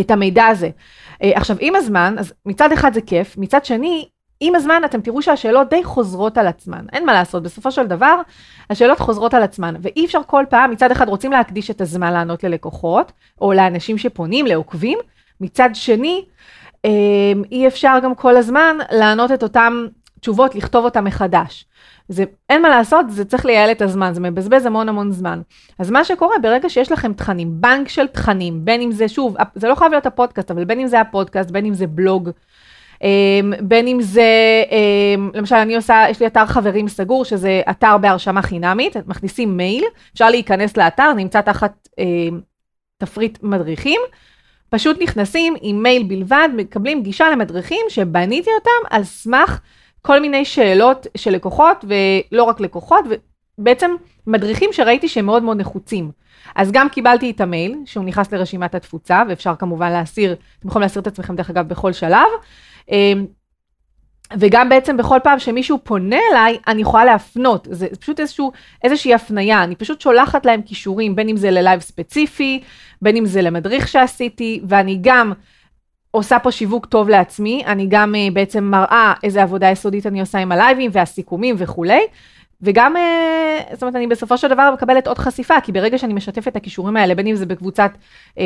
את 0.00 0.10
המידע 0.10 0.46
הזה. 0.46 0.70
Uh, 1.12 1.26
עכשיו, 1.34 1.56
עם 1.60 1.76
הזמן, 1.76 2.14
אז 2.18 2.32
מצד 2.46 2.72
אחד 2.72 2.94
זה 2.94 3.00
כיף, 3.00 3.36
מצד 3.38 3.64
שני, 3.64 4.08
עם 4.40 4.54
הזמן 4.54 4.82
אתם 4.84 5.00
תראו 5.00 5.22
שהשאלות 5.22 5.70
די 5.70 5.84
חוזרות 5.84 6.38
על 6.38 6.46
עצמן. 6.46 6.86
אין 6.92 7.06
מה 7.06 7.12
לעשות, 7.12 7.42
בסופו 7.42 7.70
של 7.70 7.86
דבר, 7.86 8.20
השאלות 8.70 8.98
חוזרות 8.98 9.34
על 9.34 9.42
עצמן, 9.42 9.74
ואי 9.82 10.04
אפשר 10.04 10.20
כל 10.26 10.44
פעם, 10.50 10.70
מצד 10.70 10.90
אחד 10.90 11.08
רוצים 11.08 11.32
להקדיש 11.32 11.70
את 11.70 11.80
הזמן 11.80 12.12
לענות 12.12 12.44
ללקוחות, 12.44 13.12
או 13.40 13.52
לאנשים 13.52 13.98
שפונים, 13.98 14.46
לעוקבים, 14.46 14.98
מצד 15.40 15.70
שני, 15.74 16.24
אי 17.52 17.66
אפשר 17.66 17.98
גם 18.02 18.14
כל 18.14 18.36
הזמן 18.36 18.76
לענות 18.90 19.32
את 19.32 19.42
אותם 19.42 19.86
תשובות, 20.20 20.54
לכתוב 20.54 20.84
אותן 20.84 21.04
מחדש. 21.04 21.64
זה, 22.08 22.24
אין 22.50 22.62
מה 22.62 22.68
לעשות, 22.68 23.06
זה 23.10 23.24
צריך 23.24 23.46
לייעל 23.46 23.70
את 23.70 23.82
הזמן, 23.82 24.14
זה 24.14 24.20
מבזבז 24.20 24.66
המון 24.66 24.88
המון 24.88 25.12
זמן. 25.12 25.40
אז 25.78 25.90
מה 25.90 26.04
שקורה, 26.04 26.38
ברגע 26.42 26.68
שיש 26.68 26.92
לכם 26.92 27.12
תכנים, 27.12 27.48
בנק 27.60 27.88
של 27.88 28.06
תכנים, 28.06 28.64
בין 28.64 28.80
אם 28.80 28.92
זה, 28.92 29.08
שוב, 29.08 29.36
זה 29.54 29.68
לא 29.68 29.74
חייב 29.74 29.90
להיות 29.90 30.06
הפודקאסט, 30.06 30.50
אבל 30.50 30.64
בין 30.64 30.80
אם 30.80 30.86
זה 30.86 31.00
הפודקאסט, 31.00 31.50
בין 31.50 31.66
אם 31.66 31.74
זה 31.74 31.86
בלוג, 31.86 32.30
אמ, 33.02 33.52
בין 33.60 33.88
אם 33.88 34.02
זה, 34.02 34.62
אמ, 34.70 35.30
למשל, 35.34 35.54
אני 35.54 35.76
עושה, 35.76 36.04
יש 36.10 36.20
לי 36.20 36.26
אתר 36.26 36.46
חברים 36.46 36.88
סגור, 36.88 37.24
שזה 37.24 37.62
אתר 37.70 37.98
בהרשמה 37.98 38.42
חינמית, 38.42 38.96
מכניסים 39.06 39.56
מייל, 39.56 39.84
אפשר 40.12 40.30
להיכנס 40.30 40.76
לאתר, 40.76 41.12
נמצא 41.12 41.40
תחת 41.40 41.88
אמ, 41.98 42.40
תפריט 42.98 43.38
מדריכים. 43.42 44.00
פשוט 44.68 45.02
נכנסים 45.02 45.54
עם 45.60 45.82
מייל 45.82 46.02
בלבד, 46.02 46.48
מקבלים 46.56 47.02
גישה 47.02 47.30
למדריכים 47.30 47.86
שבניתי 47.88 48.50
אותם 48.58 48.96
על 48.96 49.04
סמך 49.04 49.60
כל 50.02 50.20
מיני 50.20 50.44
שאלות 50.44 51.06
של 51.16 51.30
לקוחות, 51.30 51.84
ולא 51.84 52.42
רק 52.42 52.60
לקוחות, 52.60 53.04
ובעצם 53.58 53.90
מדריכים 54.26 54.72
שראיתי 54.72 55.08
שהם 55.08 55.26
מאוד 55.26 55.42
מאוד 55.42 55.56
נחוצים. 55.56 56.10
אז 56.54 56.72
גם 56.72 56.88
קיבלתי 56.88 57.30
את 57.30 57.40
המייל, 57.40 57.76
שהוא 57.84 58.04
נכנס 58.04 58.32
לרשימת 58.32 58.74
התפוצה, 58.74 59.22
ואפשר 59.28 59.54
כמובן 59.58 59.92
להסיר, 59.92 60.32
אתם 60.58 60.68
יכולים 60.68 60.82
להסיר 60.82 61.02
את 61.02 61.06
עצמכם 61.06 61.36
דרך 61.36 61.50
אגב 61.50 61.68
בכל 61.68 61.92
שלב. 61.92 62.28
אמ, 62.90 63.26
וגם 64.38 64.68
בעצם 64.68 64.96
בכל 64.96 65.18
פעם 65.22 65.38
שמישהו 65.38 65.78
פונה 65.84 66.16
אליי, 66.32 66.58
אני 66.66 66.82
יכולה 66.82 67.04
להפנות, 67.04 67.68
זה 67.70 67.88
פשוט 68.00 68.20
איזשהו, 68.20 68.52
איזושהי 68.84 69.14
הפנייה, 69.14 69.64
אני 69.64 69.76
פשוט 69.76 70.00
שולחת 70.00 70.46
להם 70.46 70.62
קישורים, 70.62 71.16
בין 71.16 71.28
אם 71.28 71.36
זה 71.36 71.50
ללייב 71.50 71.80
ספציפי, 71.80 72.62
בין 73.02 73.16
אם 73.16 73.26
זה 73.26 73.42
למדריך 73.42 73.88
שעשיתי, 73.88 74.60
ואני 74.68 74.98
גם 75.00 75.32
עושה 76.10 76.38
פה 76.38 76.52
שיווק 76.52 76.86
טוב 76.86 77.08
לעצמי, 77.08 77.62
אני 77.66 77.86
גם 77.88 78.14
אה, 78.14 78.34
בעצם 78.34 78.64
מראה 78.64 79.14
איזה 79.22 79.42
עבודה 79.42 79.70
יסודית 79.70 80.06
אני 80.06 80.20
עושה 80.20 80.38
עם 80.38 80.52
הלייבים 80.52 80.90
והסיכומים 80.94 81.54
וכולי, 81.58 82.00
וגם, 82.62 82.96
אה, 82.96 83.74
זאת 83.74 83.82
אומרת, 83.82 83.96
אני 83.96 84.06
בסופו 84.06 84.38
של 84.38 84.48
דבר 84.48 84.70
מקבלת 84.74 85.06
עוד 85.06 85.18
חשיפה, 85.18 85.60
כי 85.60 85.72
ברגע 85.72 85.98
שאני 85.98 86.14
משתפת 86.14 86.48
את 86.48 86.56
הקישורים 86.56 86.96
האלה, 86.96 87.14
בין 87.14 87.26
אם 87.26 87.34
זה 87.34 87.46
בקבוצת 87.46 87.90
אה, 88.34 88.38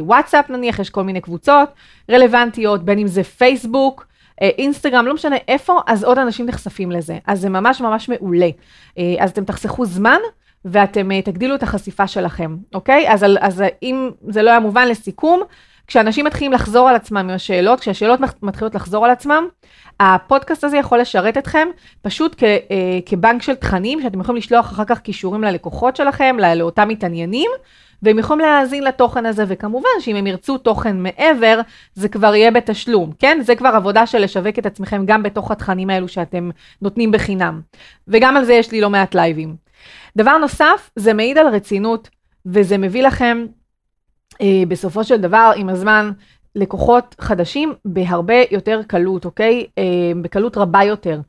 וואטסאפ 0.00 0.50
נניח, 0.50 0.78
יש 0.78 0.90
כל 0.90 1.02
מיני 1.02 1.20
קבוצות 1.20 1.68
רלוונטיות, 2.10 2.84
בין 2.84 2.98
אם 2.98 3.06
זה 3.06 3.22
פייסבוק, 3.22 4.06
אינסטגרם, 4.40 5.06
לא 5.06 5.14
משנה 5.14 5.36
איפה, 5.48 5.80
אז 5.86 6.04
עוד 6.04 6.18
אנשים 6.18 6.46
נחשפים 6.46 6.90
לזה. 6.90 7.18
אז 7.26 7.40
זה 7.40 7.48
ממש 7.48 7.80
ממש 7.80 8.08
מעולה. 8.08 8.48
אה, 8.48 9.00
אז 9.18 9.30
אתם 9.30 9.44
תחסכו 9.44 9.84
זמן, 9.84 10.18
ואתם 10.64 11.20
תגדילו 11.20 11.54
את 11.54 11.62
החשיפה 11.62 12.06
שלכם, 12.06 12.56
אוקיי? 12.74 13.12
אז, 13.12 13.24
אז 13.40 13.64
אם 13.82 14.10
זה 14.28 14.42
לא 14.42 14.50
היה 14.50 14.60
מובן 14.60 14.88
לסיכום, 14.88 15.42
כשאנשים 15.86 16.24
מתחילים 16.24 16.52
לחזור 16.52 16.88
על 16.88 16.96
עצמם 16.96 17.16
עם 17.16 17.30
השאלות, 17.30 17.80
כשהשאלות 17.80 18.20
מתחילות 18.42 18.74
לחזור 18.74 19.04
על 19.04 19.10
עצמם, 19.10 19.48
הפודקאסט 20.00 20.64
הזה 20.64 20.76
יכול 20.76 21.00
לשרת 21.00 21.38
אתכם 21.38 21.68
פשוט 22.02 22.34
כ, 22.38 22.42
אה, 22.42 22.58
כבנק 23.06 23.42
של 23.42 23.54
תכנים, 23.54 24.02
שאתם 24.02 24.20
יכולים 24.20 24.38
לשלוח 24.38 24.66
אחר 24.66 24.84
כך 24.84 25.00
קישורים 25.00 25.44
ללקוחות 25.44 25.96
שלכם, 25.96 26.36
לאותם 26.56 26.88
מתעניינים, 26.88 27.50
והם 28.02 28.18
יכולים 28.18 28.46
להאזין 28.46 28.84
לתוכן 28.84 29.26
הזה, 29.26 29.44
וכמובן 29.48 29.88
שאם 30.00 30.16
הם 30.16 30.26
ירצו 30.26 30.58
תוכן 30.58 31.02
מעבר, 31.02 31.60
זה 31.94 32.08
כבר 32.08 32.34
יהיה 32.34 32.50
בתשלום, 32.50 33.12
כן? 33.18 33.38
זה 33.42 33.56
כבר 33.56 33.68
עבודה 33.68 34.06
של 34.06 34.18
לשווק 34.18 34.58
את 34.58 34.66
עצמכם 34.66 35.06
גם 35.06 35.22
בתוך 35.22 35.50
התכנים 35.50 35.90
האלו 35.90 36.08
שאתם 36.08 36.50
נותנים 36.82 37.12
בחינם. 37.12 37.60
וגם 38.08 38.36
על 38.36 38.44
זה 38.44 38.52
יש 38.52 38.72
לי 38.72 38.80
לא 38.80 38.90
מעט 38.90 39.14
לייבים. 39.14 39.56
דבר 40.16 40.38
נוסף, 40.38 40.90
זה 40.96 41.14
מעיד 41.14 41.38
על 41.38 41.48
רצינות, 41.48 42.08
וזה 42.46 42.78
מביא 42.78 43.02
לכם 43.02 43.46
בסופו 44.68 45.04
של 45.04 45.16
דבר, 45.16 45.52
עם 45.56 45.68
הזמן, 45.68 46.10
לקוחות 46.56 47.14
חדשים 47.20 47.74
בהרבה 47.84 48.34
יותר 48.50 48.80
קלות, 48.86 49.24
אוקיי? 49.24 49.66
אה, 49.78 49.84
בקלות 50.22 50.56
רבה 50.56 50.84
יותר. 50.84 51.20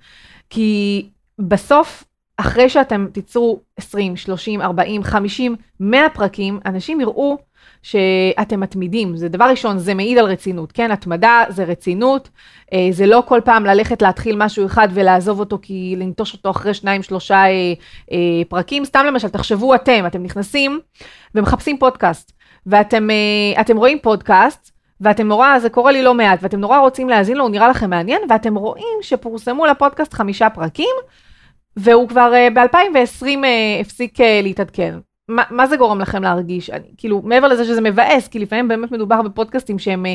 כי 0.49 1.09
בסוף, 1.39 2.03
אחרי 2.37 2.69
שאתם 2.69 3.07
תיצרו 3.13 3.59
20, 3.77 4.15
30, 4.15 4.61
40, 4.61 5.03
50, 5.03 5.55
100 5.79 6.09
פרקים, 6.09 6.59
אנשים 6.65 7.01
יראו 7.01 7.37
שאתם 7.83 8.59
מתמידים. 8.59 9.17
זה 9.17 9.29
דבר 9.29 9.45
ראשון, 9.45 9.77
זה 9.77 9.93
מעיד 9.93 10.17
על 10.17 10.25
רצינות, 10.25 10.71
כן? 10.71 10.91
התמדה 10.91 11.43
זה 11.49 11.63
רצינות, 11.63 12.29
אה, 12.73 12.87
זה 12.91 13.05
לא 13.05 13.23
כל 13.25 13.41
פעם 13.45 13.65
ללכת 13.65 14.01
להתחיל 14.01 14.35
משהו 14.37 14.65
אחד 14.65 14.87
ולעזוב 14.93 15.39
אותו 15.39 15.59
כי 15.61 15.95
לנטוש 15.97 16.33
אותו 16.33 16.49
אחרי 16.49 16.73
שניים, 16.73 17.03
שלושה 17.03 17.35
אה, 17.35 17.73
אה, 18.11 18.45
פרקים. 18.49 18.85
סתם 18.85 19.03
למשל, 19.07 19.29
תחשבו 19.29 19.75
אתם, 19.75 20.03
אתם 20.07 20.23
נכנסים 20.23 20.79
ומחפשים 21.35 21.77
פודקאסט. 21.77 22.36
ואתם 22.67 23.09
uh, 23.59 23.73
רואים 23.77 23.99
פודקאסט, 24.01 24.71
ואתם 25.01 25.27
נורא, 25.27 25.59
זה 25.59 25.69
קורה 25.69 25.91
לי 25.91 26.03
לא 26.03 26.13
מעט, 26.13 26.39
ואתם 26.41 26.59
נורא 26.59 26.79
רוצים 26.79 27.09
להאזין 27.09 27.37
לו, 27.37 27.43
הוא 27.43 27.51
נראה 27.51 27.67
לכם 27.67 27.89
מעניין, 27.89 28.21
ואתם 28.29 28.55
רואים 28.55 28.97
שפורסמו 29.01 29.65
לפודקאסט 29.65 30.13
חמישה 30.13 30.49
פרקים, 30.49 30.95
והוא 31.77 32.09
כבר 32.09 32.31
uh, 32.33 32.53
ב-2020 32.53 33.23
uh, 33.23 33.81
הפסיק 33.81 34.17
להתעדכן. 34.43 34.95
מה, 35.29 35.43
מה 35.49 35.67
זה 35.67 35.77
גורם 35.77 35.99
לכם 35.99 36.23
להרגיש? 36.23 36.69
אני, 36.69 36.87
כאילו, 36.97 37.21
מעבר 37.21 37.47
לזה 37.47 37.65
שזה 37.65 37.81
מבאס, 37.81 38.27
כי 38.27 38.39
לפעמים 38.39 38.67
באמת 38.67 38.91
מדובר 38.91 39.21
בפודקאסטים 39.21 39.79
שהם 39.79 40.05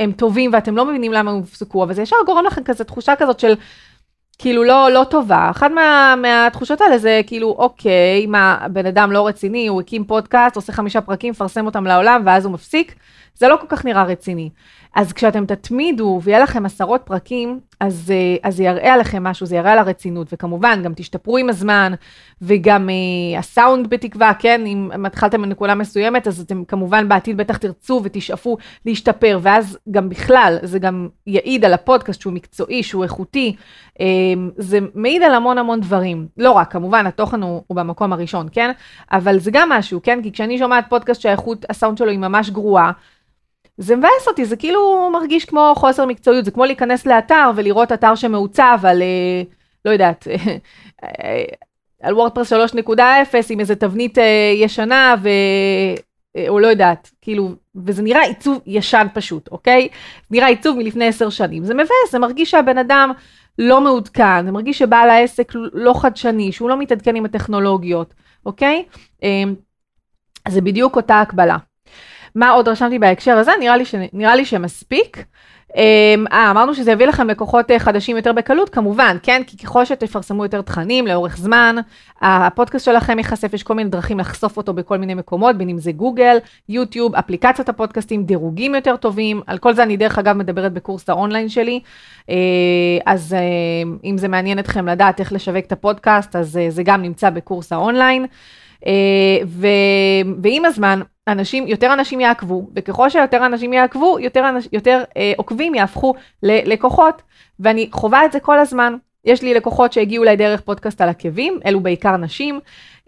הם 0.00 0.12
טובים 0.12 0.50
ואתם 0.52 0.76
לא 0.76 0.84
מבינים 0.84 1.12
למה 1.12 1.30
הם 1.30 1.36
הופסקו, 1.36 1.84
אבל 1.84 1.94
זה 1.94 2.02
ישר 2.02 2.16
גורם 2.26 2.44
לכם 2.44 2.64
כזה 2.64 2.84
תחושה 2.84 3.16
כזאת 3.16 3.40
של 3.40 3.54
כאילו 4.38 4.64
לא, 4.64 4.90
לא 4.90 5.04
טובה. 5.10 5.50
אחת 5.50 5.70
מה, 5.70 6.14
מהתחושות 6.22 6.80
האלה 6.80 6.98
זה 6.98 7.20
כאילו, 7.26 7.48
אוקיי, 7.58 8.26
מה, 8.26 8.66
בן 8.72 8.86
אדם 8.86 9.12
לא 9.12 9.26
רציני, 9.26 9.66
הוא 9.66 9.80
הקים 9.80 10.04
פודקאסט, 10.04 10.56
עושה 10.56 10.72
חמישה 10.72 11.00
פרקים, 11.00 11.30
מפרסם 11.30 11.66
אותם 11.66 11.84
לעולם, 11.84 12.22
ואז 12.26 12.44
הוא 12.44 12.52
מפסיק. 12.52 12.94
זה 13.34 13.48
לא 13.48 13.56
כל 13.60 13.66
כך 13.68 13.84
נראה 13.84 14.04
רציני. 14.04 14.50
אז 14.94 15.12
כשאתם 15.12 15.46
תתמידו 15.46 16.20
ויהיה 16.22 16.40
לכם 16.40 16.66
עשרות 16.66 17.00
פרקים, 17.04 17.60
אז, 17.80 18.12
אה, 18.14 18.36
אז 18.48 18.56
זה 18.56 18.64
יראה 18.64 18.94
עליכם 18.94 19.24
משהו, 19.24 19.46
זה 19.46 19.56
יראה 19.56 19.72
על 19.72 19.78
הרצינות, 19.78 20.28
וכמובן, 20.32 20.82
גם 20.82 20.92
תשתפרו 20.96 21.36
עם 21.36 21.48
הזמן, 21.48 21.92
וגם 22.42 22.90
אה, 22.90 23.38
הסאונד 23.38 23.90
בתקווה, 23.90 24.32
כן, 24.38 24.66
אם 24.66 25.04
התחלתם 25.06 25.42
בנקודה 25.42 25.74
מסוימת, 25.74 26.26
אז 26.26 26.40
אתם 26.40 26.64
כמובן 26.64 27.08
בעתיד 27.08 27.36
בטח 27.36 27.56
תרצו 27.56 28.00
ותשאפו 28.04 28.56
להשתפר, 28.86 29.38
ואז 29.42 29.78
גם 29.90 30.08
בכלל, 30.08 30.58
זה 30.62 30.78
גם 30.78 31.08
יעיד 31.26 31.64
על 31.64 31.72
הפודקאסט 31.72 32.20
שהוא 32.20 32.32
מקצועי, 32.32 32.82
שהוא 32.82 33.04
איכותי, 33.04 33.56
אה, 34.00 34.06
זה 34.56 34.78
מעיד 34.94 35.22
על 35.22 35.34
המון 35.34 35.58
המון 35.58 35.80
דברים. 35.80 36.26
לא 36.36 36.50
רק, 36.50 36.72
כמובן, 36.72 37.06
התוכן 37.06 37.42
הוא, 37.42 37.62
הוא 37.66 37.76
במקום 37.76 38.12
הראשון, 38.12 38.48
כן? 38.52 38.70
אבל 39.12 39.38
זה 39.38 39.50
גם 39.50 39.68
משהו, 39.68 40.00
כן? 40.02 40.22
כי 40.22 40.32
כשאני 40.32 40.58
שומעת 40.58 40.84
פודקאסט 40.88 41.20
שהאיכות 41.20 41.64
הסאונד 41.70 41.98
שלו 41.98 42.10
היא 42.10 42.18
ממש 42.18 42.50
גרועה, 42.50 42.92
זה 43.78 43.96
מבאס 43.96 44.28
אותי, 44.28 44.44
זה 44.44 44.56
כאילו 44.56 45.10
מרגיש 45.12 45.44
כמו 45.44 45.72
חוסר 45.76 46.06
מקצועיות, 46.06 46.44
זה 46.44 46.50
כמו 46.50 46.64
להיכנס 46.64 47.06
לאתר 47.06 47.50
ולראות 47.56 47.92
אתר 47.92 48.14
שמעוצב 48.14 48.78
על, 48.82 49.02
אה, 49.02 49.42
לא 49.84 49.90
יודעת, 49.90 50.28
אה, 51.04 51.44
על 52.02 52.14
וורדפרס 52.14 52.52
3.0 52.52 53.50
עם 53.50 53.60
איזה 53.60 53.76
תבנית 53.76 54.18
אה, 54.18 54.52
ישנה 54.54 55.14
ו... 55.22 55.28
או 56.48 56.58
לא 56.58 56.66
יודעת, 56.66 57.10
כאילו, 57.22 57.50
וזה 57.84 58.02
נראה 58.02 58.22
עיצוב 58.22 58.58
ישן 58.66 59.06
פשוט, 59.14 59.48
אוקיי? 59.52 59.88
נראה 60.30 60.46
עיצוב 60.46 60.78
מלפני 60.78 61.06
עשר 61.06 61.30
שנים. 61.30 61.64
זה 61.64 61.74
מבאס, 61.74 62.12
זה 62.12 62.18
מרגיש 62.18 62.50
שהבן 62.50 62.78
אדם 62.78 63.12
לא 63.58 63.80
מעודכן, 63.80 64.44
זה 64.44 64.52
מרגיש 64.52 64.78
שבעל 64.78 65.10
העסק 65.10 65.52
לא 65.72 65.94
חדשני, 66.00 66.52
שהוא 66.52 66.68
לא 66.68 66.78
מתעדכן 66.78 67.16
עם 67.16 67.24
הטכנולוגיות, 67.24 68.14
אוקיי? 68.46 68.84
זה 70.48 70.60
בדיוק 70.60 70.96
אותה 70.96 71.20
הקבלה. 71.20 71.56
מה 72.36 72.50
עוד 72.50 72.68
רשמתי 72.68 72.98
בהקשר 72.98 73.36
הזה? 73.36 73.52
נראה 73.60 73.76
לי, 73.76 73.84
ש... 73.84 73.94
נראה 74.12 74.36
לי 74.36 74.44
שמספיק. 74.44 75.24
אמ, 75.76 76.24
אה, 76.32 76.50
אמרנו 76.50 76.74
שזה 76.74 76.92
יביא 76.92 77.06
לכם 77.06 77.28
לקוחות 77.28 77.70
אה, 77.70 77.78
חדשים 77.78 78.16
יותר 78.16 78.32
בקלות, 78.32 78.68
כמובן, 78.68 79.16
כן? 79.22 79.42
כי 79.46 79.56
ככל 79.56 79.84
שתפרסמו 79.84 80.44
יותר 80.44 80.62
תכנים 80.62 81.06
לאורך 81.06 81.36
זמן, 81.36 81.76
הפודקאסט 82.20 82.84
שלכם 82.84 83.18
ייחשף, 83.18 83.54
יש 83.54 83.62
כל 83.62 83.74
מיני 83.74 83.90
דרכים 83.90 84.18
לחשוף 84.18 84.56
אותו 84.56 84.74
בכל 84.74 84.98
מיני 84.98 85.14
מקומות, 85.14 85.56
בין 85.56 85.68
אם 85.68 85.78
זה 85.78 85.92
גוגל, 85.92 86.38
יוטיוב, 86.68 87.14
אפליקציות 87.14 87.68
הפודקאסטים, 87.68 88.24
דירוגים 88.24 88.74
יותר 88.74 88.96
טובים, 88.96 89.40
על 89.46 89.58
כל 89.58 89.74
זה 89.74 89.82
אני 89.82 89.96
דרך 89.96 90.18
אגב 90.18 90.36
מדברת 90.36 90.72
בקורס 90.72 91.08
האונליין 91.08 91.48
שלי, 91.48 91.80
אה, 92.30 92.34
אז 93.06 93.34
אה, 93.34 93.38
אם 94.04 94.18
זה 94.18 94.28
מעניין 94.28 94.58
אתכם 94.58 94.88
לדעת 94.88 95.20
איך 95.20 95.32
לשווק 95.32 95.64
את 95.66 95.72
הפודקאסט, 95.72 96.36
אז 96.36 96.60
זה 96.68 96.82
גם 96.82 97.02
נמצא 97.02 97.30
בקורס 97.30 97.72
האונליין. 97.72 98.26
ו... 99.46 99.66
ועם 100.42 100.64
הזמן, 100.64 101.00
אנשים, 101.28 101.66
יותר 101.66 101.92
אנשים 101.92 102.20
יעקבו, 102.20 102.68
וככל 102.74 103.10
שיותר 103.10 103.46
אנשים 103.46 103.72
יעקבו, 103.72 104.18
יותר, 104.20 104.48
אנש, 104.48 104.68
יותר 104.72 105.04
אה, 105.16 105.32
עוקבים 105.36 105.74
יהפכו 105.74 106.14
ללקוחות, 106.42 107.22
ואני 107.60 107.88
חווה 107.92 108.24
את 108.24 108.32
זה 108.32 108.40
כל 108.40 108.58
הזמן. 108.58 108.96
יש 109.24 109.42
לי 109.42 109.54
לקוחות 109.54 109.92
שהגיעו 109.92 110.24
אליי 110.24 110.36
דרך 110.36 110.60
פודקאסט 110.60 111.00
על 111.00 111.08
עקבים, 111.08 111.60
אלו 111.66 111.80
בעיקר 111.80 112.16
נשים, 112.16 112.60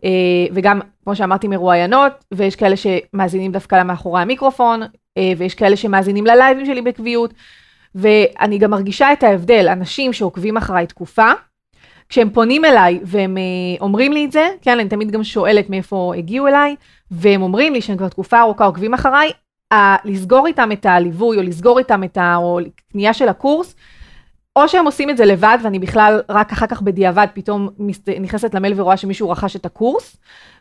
אה, 0.05 0.11
וגם, 0.53 0.81
כמו 1.05 1.17
שאמרתי, 1.17 1.49
מרואיינות, 1.49 2.13
ויש 2.35 2.57
כאלה 2.57 2.77
שמאזינים 2.77 3.53
דווקא 3.53 3.77
למאחורי 3.77 4.23
המיקרופון, 4.23 4.83
אה, 5.19 5.33
ויש 5.37 5.55
כאלה 5.55 5.77
שמאזינים 5.77 6.27
ללייבים 6.27 6.67
שלי 6.67 6.83
בקביעות, 6.83 7.35
ואני 7.95 8.59
גם 8.59 8.71
מרגישה 8.71 9.13
את 9.13 9.23
ההבדל, 9.23 9.69
אנשים 9.69 10.13
שעוקבים 10.13 10.57
אחריי 10.57 10.87
תקופה, 10.87 11.33
כשהם 12.09 12.31
פונים 12.31 12.65
אליי 12.65 13.01
והם 13.03 13.39
אה, 13.39 13.43
אומרים 13.81 14.13
לי 14.13 14.25
את 14.25 14.33
זה, 14.33 14.49
כן, 14.63 14.79
אני 14.79 14.89
תמיד 14.89 15.11
גם 15.11 15.25
שואלת 15.25 15.71
מאיפה 15.71 16.13
הגיעו 16.17 16.47
אליי, 16.47 16.77
והם 17.11 17.43
אומרים 17.43 17.73
לי 17.73 17.81
שהם 17.81 17.97
כבר 17.97 18.09
תקופה 18.09 18.41
ארוכה 18.41 18.65
עוקבים 18.65 18.95
אחריי, 18.95 19.33
לסגור 20.05 20.47
איתם 20.47 20.73
את 20.73 20.87
הליווי 20.87 21.37
או 21.37 21.43
לסגור 21.43 21.79
איתם 21.79 22.05
את 22.05 22.17
ה... 22.17 22.37
או 22.37 22.61
קנייה 22.93 23.13
של 23.13 23.29
הקורס, 23.29 23.75
או 24.57 24.69
שהם 24.69 24.85
עושים 24.85 25.11
את 25.11 25.17
זה 25.17 25.25
לבד 25.25 25.59
ואני 25.63 25.79
בכלל 25.79 26.21
רק 26.29 26.53
אחר 26.53 26.67
כך 26.67 26.83
בדיעבד 26.83 27.27
פתאום 27.35 27.69
נכנסת 28.21 28.55
למייל 28.55 28.81
ורואה 28.81 28.97
שמישהו 28.97 29.31
רכש 29.31 29.57
את 29.57 29.67
הקורס, 29.67 30.17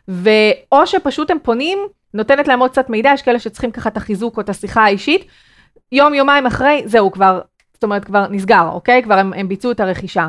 ואו 0.08 0.86
שפשוט 0.86 1.30
הם 1.30 1.38
פונים, 1.42 1.78
נותנת 2.14 2.48
להם 2.48 2.60
עוד 2.60 2.70
קצת 2.70 2.90
מידע, 2.90 3.10
יש 3.14 3.22
כאלה 3.22 3.38
שצריכים 3.38 3.70
ככה 3.70 3.88
את 3.88 3.96
החיזוק 3.96 4.36
או 4.36 4.42
את 4.42 4.48
השיחה 4.48 4.84
האישית, 4.84 5.24
יום 5.92 6.14
יומיים 6.14 6.46
אחרי, 6.46 6.82
זהו 6.86 7.12
כבר, 7.12 7.40
זאת 7.74 7.84
אומרת 7.84 8.04
כבר 8.04 8.26
נסגר, 8.30 8.68
אוקיי? 8.72 9.02
כבר 9.02 9.14
הם, 9.14 9.32
הם 9.32 9.48
ביצעו 9.48 9.70
את 9.70 9.80
הרכישה. 9.80 10.28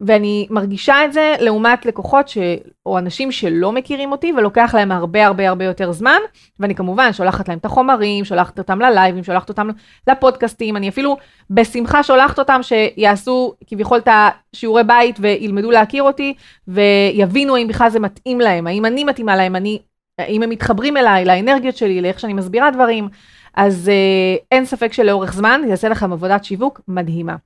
ואני 0.00 0.46
מרגישה 0.50 1.04
את 1.04 1.12
זה 1.12 1.34
לעומת 1.40 1.86
לקוחות 1.86 2.28
ש... 2.28 2.38
או 2.86 2.98
אנשים 2.98 3.32
שלא 3.32 3.72
מכירים 3.72 4.12
אותי 4.12 4.32
ולוקח 4.36 4.74
להם 4.74 4.92
הרבה 4.92 5.26
הרבה 5.26 5.48
הרבה 5.48 5.64
יותר 5.64 5.92
זמן, 5.92 6.18
ואני 6.60 6.74
כמובן 6.74 7.12
שולחת 7.12 7.48
להם 7.48 7.58
את 7.58 7.64
החומרים, 7.64 8.24
שולחת 8.24 8.58
אותם 8.58 8.80
ללייבים, 8.80 9.24
שולחת 9.24 9.48
אותם 9.48 9.68
לפודקאסטים, 10.08 10.76
אני 10.76 10.88
אפילו 10.88 11.16
בשמחה 11.50 12.02
שולחת 12.02 12.38
אותם 12.38 12.60
שיעשו 12.62 13.54
כביכול 13.66 13.98
את 13.98 14.08
השיעורי 14.08 14.84
בית 14.84 15.16
וילמדו 15.20 15.70
להכיר 15.70 16.02
אותי 16.02 16.34
ויבינו 16.68 17.56
האם 17.56 17.68
בכלל 17.68 17.90
זה 17.90 18.00
מתאים 18.00 18.40
להם, 18.40 18.66
האם 18.66 18.84
אני 18.86 19.04
מתאימה 19.04 19.36
להם, 19.36 19.56
אני, 19.56 19.78
האם 20.18 20.42
הם 20.42 20.50
מתחברים 20.50 20.96
אליי, 20.96 21.24
לאנרגיות 21.24 21.76
שלי, 21.76 22.00
לאיך 22.00 22.20
שאני 22.20 22.32
מסבירה 22.32 22.70
דברים, 22.70 23.08
אז 23.54 23.88
אה, 23.88 24.36
אין 24.52 24.64
ספק 24.64 24.92
שלאורך 24.92 25.32
זמן 25.32 25.60
זה 25.64 25.70
יעשה 25.70 25.88
לכם 25.88 26.12
עבודת 26.12 26.44
שיווק 26.44 26.80
מדהימה. 26.88 27.36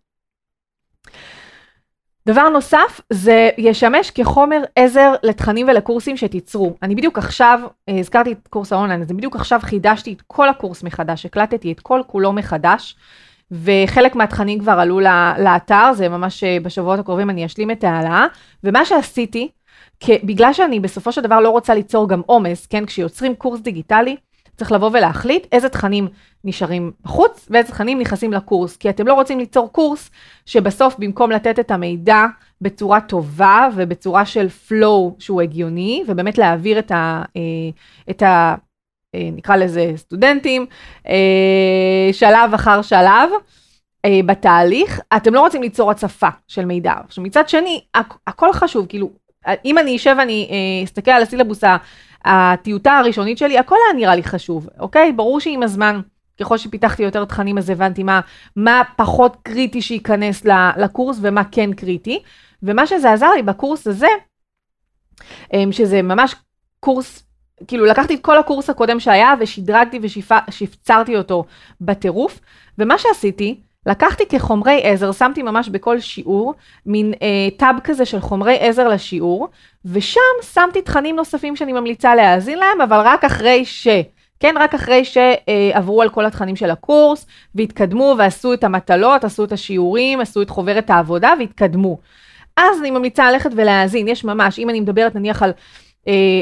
דבר 2.26 2.48
נוסף, 2.48 3.00
זה 3.11 3.50
ישמש 3.59 4.11
כחומר 4.11 4.62
עזר 4.76 5.14
לתכנים 5.22 5.68
ולקורסים 5.68 6.16
שתיצרו. 6.16 6.76
אני 6.83 6.94
בדיוק 6.94 7.18
עכשיו, 7.18 7.61
אה, 7.88 7.98
הזכרתי 7.98 8.33
את 8.33 8.48
קורס 8.48 8.72
האונליין, 8.72 9.02
אז 9.02 9.09
בדיוק 9.09 9.37
עכשיו 9.37 9.61
חידשתי 9.62 10.12
את 10.12 10.22
כל 10.26 10.48
הקורס 10.48 10.83
מחדש, 10.83 11.26
הקלטתי 11.26 11.72
את 11.72 11.80
כל 11.80 12.00
כולו 12.06 12.33
מחדש, 12.33 12.96
וחלק 13.50 14.14
מהתכנים 14.14 14.59
כבר 14.59 14.72
עלו 14.72 15.00
לאתר, 15.38 15.92
זה 15.94 16.09
ממש 16.09 16.44
אה, 16.44 16.59
בשבועות 16.62 16.98
הקרובים 16.98 17.30
אני 17.30 17.46
אשלים 17.46 17.70
את 17.70 17.85
ההעלאה, 17.85 18.26
ומה 18.64 18.85
שעשיתי, 18.85 19.48
בגלל 20.09 20.52
שאני 20.52 20.80
בסופו 20.80 21.12
של 21.12 21.20
דבר 21.20 21.40
לא 21.40 21.50
רוצה 21.50 21.74
ליצור 21.74 22.09
גם 22.09 22.22
עומס, 22.26 22.66
כן, 22.66 22.87
כשיוצרים 22.87 23.35
קורס 23.35 23.61
דיגיטלי, 23.61 24.16
צריך 24.61 24.73
לבוא 24.73 24.90
ולהחליט 24.92 25.46
איזה 25.53 25.68
תכנים 25.68 26.09
נשארים 26.44 26.92
בחוץ 27.05 27.46
ואיזה 27.51 27.68
תכנים 27.68 27.99
נכנסים 27.99 28.33
לקורס, 28.33 28.77
כי 28.77 28.90
אתם 28.90 29.07
לא 29.07 29.14
רוצים 29.14 29.38
ליצור 29.38 29.73
קורס 29.73 30.11
שבסוף 30.46 30.94
במקום 30.99 31.31
לתת 31.31 31.59
את 31.59 31.70
המידע 31.70 32.27
בצורה 32.61 33.01
טובה 33.01 33.68
ובצורה 33.75 34.27
של 34.27 34.46
flow 34.68 35.14
שהוא 35.18 35.40
הגיוני, 35.42 36.03
ובאמת 36.09 36.38
להעביר 36.38 36.79
את 36.79 36.90
ה... 36.90 37.23
אה, 37.37 37.42
את 38.11 38.23
ה 38.23 38.55
אה, 39.14 39.29
נקרא 39.33 39.57
לזה 39.57 39.92
סטודנטים, 39.96 40.66
אה, 41.09 42.09
שלב 42.12 42.55
אחר 42.55 42.83
שלב. 42.83 43.31
בתהליך, 44.27 45.01
אתם 45.16 45.35
לא 45.35 45.40
רוצים 45.40 45.62
ליצור 45.62 45.90
הצפה 45.90 46.29
של 46.49 46.64
מידע. 46.64 46.92
עכשיו 47.07 47.25
מצד 47.25 47.49
שני, 47.49 47.81
הכ- 47.96 48.18
הכל 48.27 48.53
חשוב, 48.53 48.87
כאילו, 48.87 49.11
אם 49.64 49.79
אני 49.79 49.96
אשב 49.96 50.14
ואני 50.18 50.49
אסתכל 50.85 51.11
על 51.11 51.23
הסילבוס 51.23 51.64
הטיוטה 52.24 52.98
הראשונית 52.98 53.38
שלי, 53.38 53.59
הכל 53.59 53.76
היה 53.87 54.00
נראה 54.00 54.14
לי 54.14 54.22
חשוב, 54.22 54.68
אוקיי? 54.78 55.12
ברור 55.12 55.40
שעם 55.40 55.62
הזמן, 55.62 56.00
ככל 56.40 56.59
שפיתחתי 56.59 57.02
יותר 57.02 57.24
תכנים, 57.24 57.59
אז 57.59 57.70
הבנתי 57.70 58.02
מה, 58.02 58.20
מה 58.56 58.83
פחות 58.96 59.37
קריטי 59.42 59.83
שייכנס 59.83 60.44
לקורס 60.76 61.18
ומה 61.20 61.44
כן 61.44 61.72
קריטי. 61.72 62.22
ומה 62.62 62.87
שזה 62.87 63.12
עזר 63.12 63.30
לי 63.30 63.42
בקורס 63.42 63.87
הזה, 63.87 64.09
אמ, 65.52 65.72
שזה 65.72 66.02
ממש 66.02 66.35
קורס, 66.80 67.24
כאילו 67.66 67.85
לקחתי 67.85 68.14
את 68.14 68.20
כל 68.20 68.38
הקורס 68.38 68.70
הקודם 68.70 69.00
שהיה 69.00 69.35
ושדרגתי 69.40 69.98
ושפצרתי 70.02 71.16
אותו 71.16 71.44
בטירוף, 71.80 72.40
ומה 72.78 72.98
שעשיתי, 72.98 73.61
לקחתי 73.86 74.26
כחומרי 74.26 74.80
עזר, 74.84 75.12
שמתי 75.12 75.42
ממש 75.42 75.68
בכל 75.68 76.00
שיעור, 76.00 76.54
מין 76.86 77.12
אה, 77.22 77.48
טאב 77.56 77.76
כזה 77.84 78.04
של 78.04 78.20
חומרי 78.20 78.58
עזר 78.60 78.88
לשיעור, 78.88 79.48
ושם 79.84 80.20
שמתי 80.54 80.82
תכנים 80.82 81.16
נוספים 81.16 81.56
שאני 81.56 81.72
ממליצה 81.72 82.14
להאזין 82.14 82.58
להם, 82.58 82.80
אבל 82.80 83.00
רק 83.04 83.24
אחרי 83.24 83.64
ש... 83.64 83.88
כן, 84.40 84.54
רק 84.58 84.74
אחרי 84.74 85.02
שעברו 85.04 86.02
על 86.02 86.08
כל 86.08 86.26
התכנים 86.26 86.56
של 86.56 86.70
הקורס, 86.70 87.26
והתקדמו 87.54 88.14
ועשו 88.18 88.52
את 88.52 88.64
המטלות, 88.64 89.24
עשו 89.24 89.44
את 89.44 89.52
השיעורים, 89.52 90.20
עשו 90.20 90.42
את 90.42 90.50
חוברת 90.50 90.90
העבודה 90.90 91.32
והתקדמו. 91.38 91.98
אז 92.56 92.80
אני 92.80 92.90
ממליצה 92.90 93.30
ללכת 93.30 93.50
ולהאזין, 93.56 94.08
יש 94.08 94.24
ממש, 94.24 94.58
אם 94.58 94.70
אני 94.70 94.80
מדברת 94.80 95.14
נניח 95.14 95.42
על 95.42 95.50
אה, 95.50 95.54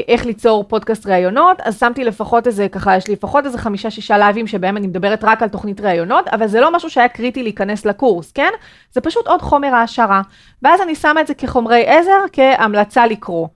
איך 0.07 0.25
ליצור 0.25 0.63
פודקאסט 0.63 1.07
ראיונות, 1.07 1.57
אז 1.61 1.79
שמתי 1.79 2.03
לפחות 2.03 2.47
איזה, 2.47 2.67
ככה, 2.69 2.97
יש 2.97 3.07
לי 3.07 3.13
לפחות 3.13 3.45
איזה 3.45 3.57
חמישה-שישה 3.57 4.17
לייבים 4.17 4.47
שבהם 4.47 4.77
אני 4.77 4.87
מדברת 4.87 5.23
רק 5.23 5.43
על 5.43 5.49
תוכנית 5.49 5.81
ראיונות, 5.81 6.27
אבל 6.27 6.47
זה 6.47 6.59
לא 6.59 6.75
משהו 6.75 6.89
שהיה 6.89 7.07
קריטי 7.07 7.43
להיכנס 7.43 7.85
לקורס, 7.85 8.31
כן? 8.31 8.51
זה 8.91 9.01
פשוט 9.01 9.27
עוד 9.27 9.41
חומר 9.41 9.75
העשרה. 9.75 10.21
ואז 10.61 10.81
אני 10.81 10.95
שמה 10.95 11.21
את 11.21 11.27
זה 11.27 11.33
כחומרי 11.33 11.87
עזר, 11.87 12.25
כהמלצה 12.31 13.05
לקרוא. 13.05 13.47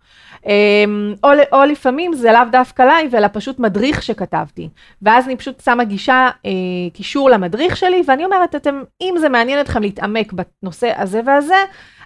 אמ, 0.45 1.13
או, 1.23 1.29
או 1.51 1.63
לפעמים 1.63 2.13
זה 2.13 2.31
לאו 2.31 2.41
דווקא 2.51 2.81
לייב, 2.81 3.15
אלא 3.15 3.27
פשוט 3.33 3.59
מדריך 3.59 4.03
שכתבתי. 4.03 4.69
ואז 5.01 5.25
אני 5.25 5.35
פשוט 5.35 5.59
שמה 5.59 5.83
גישה, 5.83 6.29
אה, 6.45 6.51
קישור 6.93 7.29
למדריך 7.29 7.77
שלי, 7.77 8.03
ואני 8.07 8.25
אומרת, 8.25 8.55
אתם, 8.55 8.83
אם 9.01 9.15
זה 9.19 9.29
מעניין 9.29 9.59
אתכם 9.59 9.81
להתעמק 9.81 10.33
בנושא 10.33 10.91
הזה 10.97 11.21
והזה, 11.25 11.55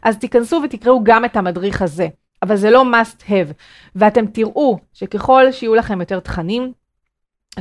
אז 0.03 0.17
תיכנסו 0.17 0.61
ותקראו 0.63 1.03
גם 1.03 1.25
את 1.25 1.37
המדריך 1.37 1.81
הזה. 1.81 2.07
אבל 2.43 2.55
זה 2.55 2.71
לא 2.71 2.83
must 2.83 3.21
have. 3.23 3.53
ואתם 3.95 4.25
תראו 4.25 4.79
שככל 4.93 5.51
שיהיו 5.51 5.75
לכם 5.75 5.99
יותר 5.99 6.19
תכנים, 6.19 6.71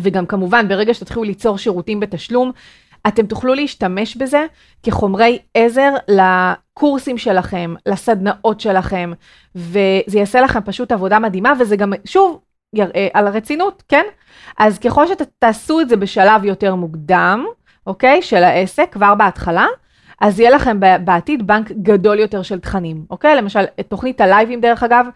וגם 0.02 0.26
כמובן 0.26 0.68
ברגע 0.68 0.94
שתתחילו 0.94 1.24
ליצור 1.24 1.58
שירותים 1.58 2.00
בתשלום, 2.00 2.52
אתם 3.08 3.26
תוכלו 3.26 3.54
להשתמש 3.54 4.16
בזה 4.16 4.46
כחומרי 4.82 5.38
עזר 5.54 5.92
לקורסים 6.08 7.18
שלכם, 7.18 7.74
לסדנאות 7.86 8.60
שלכם, 8.60 9.12
וזה 9.54 10.18
יעשה 10.18 10.40
לכם 10.40 10.60
פשוט 10.64 10.92
עבודה 10.92 11.18
מדהימה, 11.18 11.52
וזה 11.60 11.76
גם, 11.76 11.92
שוב, 12.04 12.40
יראה 12.74 13.08
על 13.14 13.26
הרצינות, 13.26 13.82
כן? 13.88 14.04
אז 14.58 14.78
ככל 14.78 15.06
שתעשו 15.06 15.80
את 15.80 15.88
זה 15.88 15.96
בשלב 15.96 16.44
יותר 16.44 16.74
מוקדם, 16.74 17.44
אוקיי, 17.86 18.22
של 18.22 18.44
העסק, 18.44 18.88
כבר 18.92 19.14
בהתחלה, 19.14 19.66
אז 20.20 20.40
יהיה 20.40 20.50
לכם 20.50 20.80
בעתיד 21.04 21.46
בנק 21.46 21.72
גדול 21.72 22.18
יותר 22.18 22.42
של 22.42 22.60
תכנים, 22.60 23.04
אוקיי? 23.10 23.36
למשל, 23.36 23.64
את 23.80 23.86
תוכנית 23.88 24.20
הלייבים, 24.20 24.60
דרך 24.60 24.82
אגב, 24.82 25.06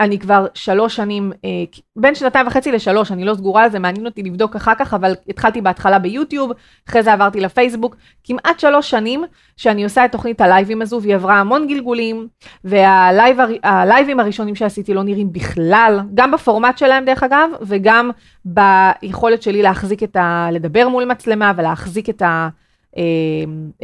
אני 0.00 0.18
כבר 0.18 0.46
שלוש 0.54 0.96
שנים, 0.96 1.32
אה, 1.44 1.50
בין 1.96 2.14
שנתיים 2.14 2.46
וחצי 2.46 2.72
לשלוש, 2.72 3.12
אני 3.12 3.24
לא 3.24 3.34
סגורה 3.34 3.64
על 3.64 3.70
זה, 3.70 3.78
מעניין 3.78 4.06
אותי 4.06 4.22
לבדוק 4.22 4.56
אחר 4.56 4.74
כך, 4.78 4.94
אבל 4.94 5.14
התחלתי 5.28 5.60
בהתחלה 5.60 5.98
ביוטיוב, 5.98 6.52
אחרי 6.88 7.02
זה 7.02 7.12
עברתי 7.12 7.40
לפייסבוק, 7.40 7.96
כמעט 8.24 8.60
שלוש 8.60 8.90
שנים 8.90 9.24
שאני 9.56 9.84
עושה 9.84 10.04
את 10.04 10.12
תוכנית 10.12 10.40
הלייבים 10.40 10.82
הזו, 10.82 11.02
והיא 11.02 11.14
עברה 11.14 11.40
המון 11.40 11.66
גלגולים, 11.66 12.28
והלייבים 12.64 14.20
הראשונים 14.20 14.54
שעשיתי 14.54 14.94
לא 14.94 15.02
נראים 15.02 15.32
בכלל, 15.32 16.00
גם 16.14 16.30
בפורמט 16.30 16.78
שלהם 16.78 17.04
דרך 17.04 17.22
אגב, 17.22 17.50
וגם 17.62 18.10
ביכולת 18.44 19.42
שלי 19.42 19.62
להחזיק 19.62 20.02
את 20.02 20.16
ה... 20.16 20.48
לדבר 20.52 20.88
מול 20.88 21.04
מצלמה 21.04 21.52
ולהחזיק 21.56 22.10
את 22.10 22.22
ה... 22.22 22.48
אה, 22.96 23.02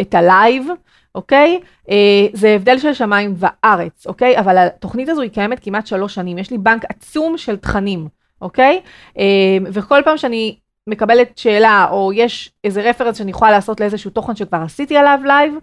את 0.01 0.15
הלייב, 0.15 0.67
אוקיי? 1.15 1.61
אה, 1.91 2.27
זה 2.33 2.49
הבדל 2.49 2.79
של 2.79 2.95
שמיים 2.95 3.35
וארץ, 3.37 4.07
אוקיי? 4.07 4.39
אבל 4.39 4.59
התוכנית 4.59 5.09
הזו 5.09 5.23
היא 5.23 5.31
קיימת 5.31 5.65
כמעט 5.65 5.87
שלוש 5.87 6.15
שנים, 6.15 6.39
יש 6.39 6.51
לי 6.51 6.59
בנק 6.59 6.85
עצום 6.89 7.39
של 7.39 7.57
תכנים, 7.57 8.09
אוקיי? 8.43 8.81
אה, 9.19 9.59
וכל 9.73 10.01
פעם 10.05 10.17
שאני 10.17 10.57
מקבלת 10.87 11.39
שאלה, 11.39 11.87
או 11.91 12.13
יש 12.13 12.53
איזה 12.65 12.91
רפרנס 12.91 13.19
שאני 13.19 13.31
יכולה 13.31 13.51
לעשות 13.51 13.81
לאיזשהו 13.81 14.11
תוכן 14.11 14.37
שכבר 14.37 14.59
עשיתי 14.59 14.97
עליו 14.97 15.19
לייב, 15.25 15.55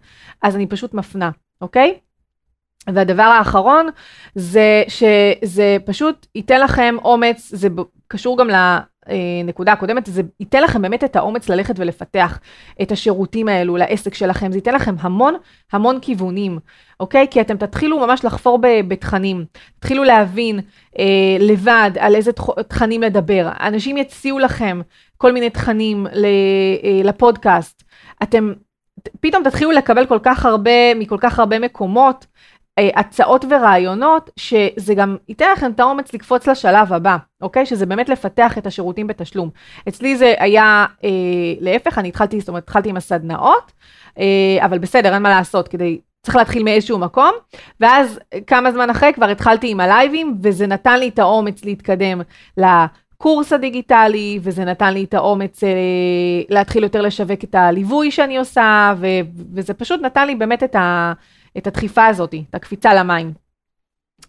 אז 0.41 0.55
אני 0.55 0.67
פשוט 0.67 0.93
מפנה, 0.93 1.29
אוקיי? 1.61 1.97
והדבר 2.87 3.23
האחרון 3.23 3.89
זה 4.35 4.83
שזה 4.87 5.77
פשוט 5.85 6.27
ייתן 6.35 6.61
לכם 6.61 6.95
אומץ, 7.03 7.51
זה 7.55 7.67
קשור 8.07 8.37
גם 8.37 8.47
לנקודה 9.43 9.71
הקודמת, 9.73 10.05
זה 10.05 10.21
ייתן 10.39 10.63
לכם 10.63 10.81
באמת 10.81 11.03
את 11.03 11.15
האומץ 11.15 11.49
ללכת 11.49 11.75
ולפתח 11.77 12.39
את 12.81 12.91
השירותים 12.91 13.47
האלו 13.47 13.77
לעסק 13.77 14.13
שלכם, 14.13 14.51
זה 14.51 14.57
ייתן 14.57 14.73
לכם 14.73 14.95
המון 14.99 15.35
המון 15.71 15.99
כיוונים, 16.01 16.59
אוקיי? 16.99 17.27
כי 17.31 17.41
אתם 17.41 17.57
תתחילו 17.57 17.99
ממש 17.99 18.25
לחפור 18.25 18.59
בתכנים, 18.61 19.45
תתחילו 19.79 20.03
להבין 20.03 20.59
אה, 20.99 21.05
לבד 21.39 21.91
על 21.99 22.15
איזה 22.15 22.31
תכנים 22.67 23.01
לדבר, 23.01 23.49
אנשים 23.59 23.97
יציעו 23.97 24.39
לכם 24.39 24.81
כל 25.17 25.31
מיני 25.31 25.49
תכנים 25.49 26.07
אה, 26.07 27.01
לפודקאסט, 27.03 27.83
אתם 28.23 28.53
פתאום 29.19 29.43
תתחילו 29.43 29.71
לקבל 29.71 30.05
כל 30.05 30.19
כך 30.23 30.45
הרבה, 30.45 30.93
מכל 30.95 31.17
כך 31.19 31.39
הרבה 31.39 31.59
מקומות, 31.59 32.25
אה, 32.25 32.31
הצעות 32.95 33.45
ורעיונות, 33.49 34.29
שזה 34.35 34.93
גם 34.93 35.17
ייתן 35.29 35.51
לכם 35.51 35.71
את 35.71 35.79
האומץ 35.79 36.13
לקפוץ 36.13 36.47
לשלב 36.47 36.93
הבא, 36.93 37.17
אוקיי? 37.41 37.65
שזה 37.65 37.85
באמת 37.85 38.09
לפתח 38.09 38.57
את 38.57 38.67
השירותים 38.67 39.07
בתשלום. 39.07 39.49
אצלי 39.87 40.17
זה 40.17 40.33
היה 40.37 40.85
אה, 41.03 41.09
להפך, 41.59 41.97
אני 41.97 42.07
התחלתי, 42.07 42.39
זאת 42.39 42.49
אומרת, 42.49 42.63
התחלתי 42.63 42.89
עם 42.89 42.97
הסדנאות, 42.97 43.71
אה, 44.19 44.65
אבל 44.65 44.77
בסדר, 44.77 45.13
אין 45.13 45.21
מה 45.21 45.29
לעשות, 45.29 45.67
כדי, 45.67 45.99
צריך 46.23 46.35
להתחיל 46.35 46.63
מאיזשהו 46.63 46.99
מקום, 46.99 47.31
ואז 47.79 48.19
כמה 48.47 48.71
זמן 48.71 48.89
אחרי 48.89 49.13
כבר 49.13 49.29
התחלתי 49.29 49.71
עם 49.71 49.79
הלייבים, 49.79 50.37
וזה 50.43 50.67
נתן 50.67 50.99
לי 50.99 51.07
את 51.07 51.19
האומץ 51.19 51.65
להתקדם 51.65 52.21
לקורס 52.57 53.53
הדיגיטלי, 53.53 54.39
וזה 54.41 54.65
נתן 54.65 54.93
לי 54.93 55.03
את 55.03 55.13
האומץ 55.13 55.63
אה, 55.63 55.69
להתחיל 56.49 56.83
יותר 56.83 57.01
לשווק 57.01 57.43
את 57.43 57.55
הליווי 57.55 58.11
שאני 58.11 58.37
עושה, 58.37 58.93
ו, 58.97 59.07
וזה 59.53 59.73
פשוט 59.73 60.01
נתן 60.01 60.27
לי 60.27 60.35
באמת 60.35 60.63
את 60.63 60.75
ה... 60.75 61.13
את 61.57 61.67
הדחיפה 61.67 62.05
הזאת, 62.05 62.33
את 62.49 62.55
הקפיצה 62.55 62.93
למים. 62.93 63.33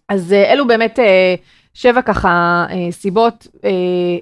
אז 0.09 0.33
אה, 0.33 0.53
אלו 0.53 0.67
באמת 0.67 0.99
אה, 0.99 1.35
שבע 1.73 2.01
ככה 2.01 2.65
אה, 2.69 2.91
סיבות 2.91 3.47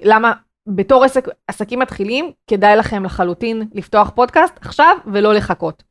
למה 0.04 0.32
בתור 0.66 1.04
עסק, 1.04 1.28
עסקים 1.46 1.78
מתחילים, 1.78 2.30
כדאי 2.46 2.76
לכם 2.76 3.04
לחלוטין 3.04 3.62
לפתוח 3.74 4.10
פודקאסט 4.14 4.54
עכשיו 4.60 4.96
ולא 5.12 5.34
לחכות. 5.34 5.82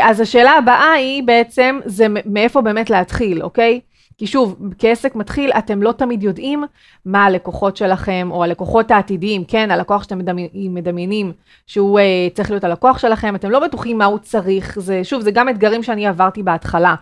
אז 0.00 0.20
השאלה 0.20 0.50
הבאה 0.50 0.92
היא 0.92 1.22
בעצם, 1.22 1.80
זה 1.84 2.06
מאיפה 2.26 2.60
באמת 2.60 2.90
להתחיל, 2.90 3.42
אוקיי? 3.42 3.80
כי 4.20 4.26
שוב, 4.26 4.56
כעסק 4.78 5.14
מתחיל, 5.14 5.50
אתם 5.50 5.82
לא 5.82 5.92
תמיד 5.92 6.22
יודעים 6.22 6.64
מה 7.04 7.24
הלקוחות 7.24 7.76
שלכם, 7.76 8.28
או 8.30 8.44
הלקוחות 8.44 8.90
העתידיים, 8.90 9.44
כן, 9.44 9.70
הלקוח 9.70 10.02
שאתם 10.02 10.18
מדמיינים 10.54 11.32
שהוא 11.66 12.00
uh, 12.00 12.34
צריך 12.34 12.50
להיות 12.50 12.64
הלקוח 12.64 12.98
שלכם, 12.98 13.34
אתם 13.34 13.50
לא 13.50 13.58
בטוחים 13.58 13.98
מה 13.98 14.04
הוא 14.04 14.18
צריך, 14.18 14.78
זה, 14.80 15.04
שוב, 15.04 15.22
זה 15.22 15.30
גם 15.30 15.48
אתגרים 15.48 15.82
שאני 15.82 16.06
עברתי 16.06 16.42
בהתחלה. 16.42 16.94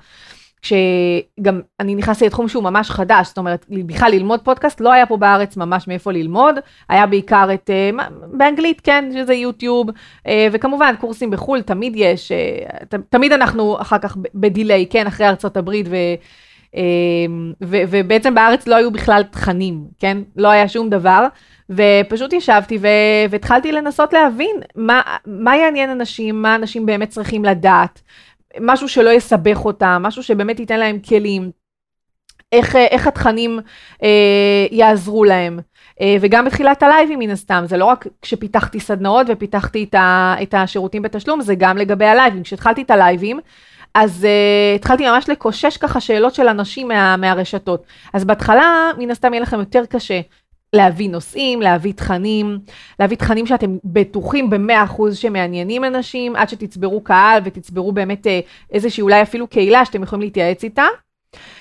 כשגם 0.63 1.61
אני 1.81 1.95
נכנסתי 1.95 2.27
לתחום 2.27 2.49
שהוא 2.49 2.63
ממש 2.65 2.91
חדש, 2.91 3.27
זאת 3.27 3.39
אומרת, 3.39 3.67
בכלל 3.71 4.11
ללמוד 4.11 4.41
פודקאסט, 4.41 4.81
לא 4.81 4.93
היה 4.93 5.07
פה 5.07 5.17
בארץ 5.17 5.57
ממש 5.57 5.89
מאיפה 5.89 6.13
ללמוד, 6.13 6.55
היה 6.89 7.07
בעיקר 7.07 7.49
את, 7.55 7.71
uh, 7.71 8.03
באנגלית, 8.33 8.81
כן, 8.81 9.11
שזה 9.15 9.35
יוטיוב, 9.35 9.89
uh, 9.91 10.31
וכמובן 10.53 10.95
קורסים 11.01 11.31
בחו"ל, 11.31 11.63
תמיד 11.63 11.93
יש, 11.97 12.33
uh, 12.33 12.85
ת, 12.85 12.95
תמיד 12.95 13.33
אנחנו 13.33 13.81
אחר 13.81 13.99
כך 13.99 14.17
בדיליי, 14.35 14.87
כן, 14.91 15.07
אחרי 15.07 15.29
ארצות 15.29 15.57
הברית, 15.57 15.87
ו... 15.91 15.95
אמ, 16.75 17.53
ו- 17.65 17.83
ובעצם 17.91 18.35
בארץ 18.35 18.67
לא 18.67 18.75
היו 18.75 18.91
בכלל 18.91 19.23
תכנים, 19.23 19.85
כן? 19.99 20.19
לא 20.37 20.49
היה 20.49 20.69
שום 20.69 20.91
דבר, 20.91 21.27
ופשוט 21.71 22.33
ישבתי 22.33 22.79
ו- 22.79 23.31
והתחלתי 23.31 23.73
לנסות 23.73 24.13
להבין 24.13 24.57
מה, 24.77 25.03
מה 25.27 25.57
יעניין 25.57 25.91
אנשים, 25.91 26.43
מה 26.43 26.55
אנשים 26.55 26.87
באמת 26.87 27.09
צריכים 27.09 27.45
לדעת, 27.45 28.03
משהו 28.61 28.89
שלא 28.89 29.11
יסבך 29.11 29.65
אותם, 29.65 30.03
משהו 30.03 30.23
שבאמת 30.23 30.61
ייתן 30.61 30.81
להם 30.81 30.99
כלים. 30.99 31.51
איך, 32.53 32.77
איך 32.77 33.07
התכנים 33.07 33.61
אה, 34.03 34.67
יעזרו 34.71 35.25
להם, 35.25 35.59
אה, 36.01 36.17
וגם 36.21 36.45
בתחילת 36.45 36.83
הלייבים 36.83 37.19
מן 37.19 37.31
הסתם, 37.31 37.65
זה 37.67 37.77
לא 37.77 37.85
רק 37.85 38.07
כשפיתחתי 38.23 38.81
סדנאות 38.81 39.27
ופיתחתי 39.31 39.85
את, 39.85 39.95
ה, 39.95 40.35
את 40.43 40.55
השירותים 40.55 41.03
בתשלום, 41.03 41.41
זה 41.41 41.55
גם 41.55 41.77
לגבי 41.77 42.05
הלייבים. 42.05 42.43
כשהתחלתי 42.43 42.83
את 42.83 42.91
הלייבים, 42.91 43.41
אז 43.95 44.25
uh, 44.25 44.77
התחלתי 44.77 45.11
ממש 45.11 45.29
לקושש 45.29 45.77
ככה 45.77 46.01
שאלות 46.01 46.35
של 46.35 46.49
אנשים 46.49 46.89
מה, 46.89 47.17
מהרשתות. 47.17 47.83
אז 48.13 48.25
בהתחלה, 48.25 48.91
מן 48.99 49.11
הסתם 49.11 49.33
יהיה 49.35 49.43
לכם 49.43 49.59
יותר 49.59 49.87
קשה 49.87 50.21
להביא 50.73 51.11
נושאים, 51.11 51.63
להביא 51.63 51.93
תכנים, 51.93 52.59
להביא 53.01 53.17
תכנים 53.17 53.47
שאתם 53.47 53.77
בטוחים 53.85 54.51
במאה 54.51 54.85
אחוז 54.85 55.17
שמעניינים 55.17 55.85
אנשים, 55.85 56.37
עד 56.37 56.49
שתצברו 56.49 57.01
קהל 57.01 57.43
ותצברו 57.45 57.93
באמת 57.93 58.27
uh, 58.27 58.31
איזושהי 58.73 59.03
אולי 59.03 59.23
אפילו 59.23 59.47
קהילה 59.47 59.85
שאתם 59.85 60.03
יכולים 60.03 60.23
להתייעץ 60.23 60.65
איתה. 60.65 60.87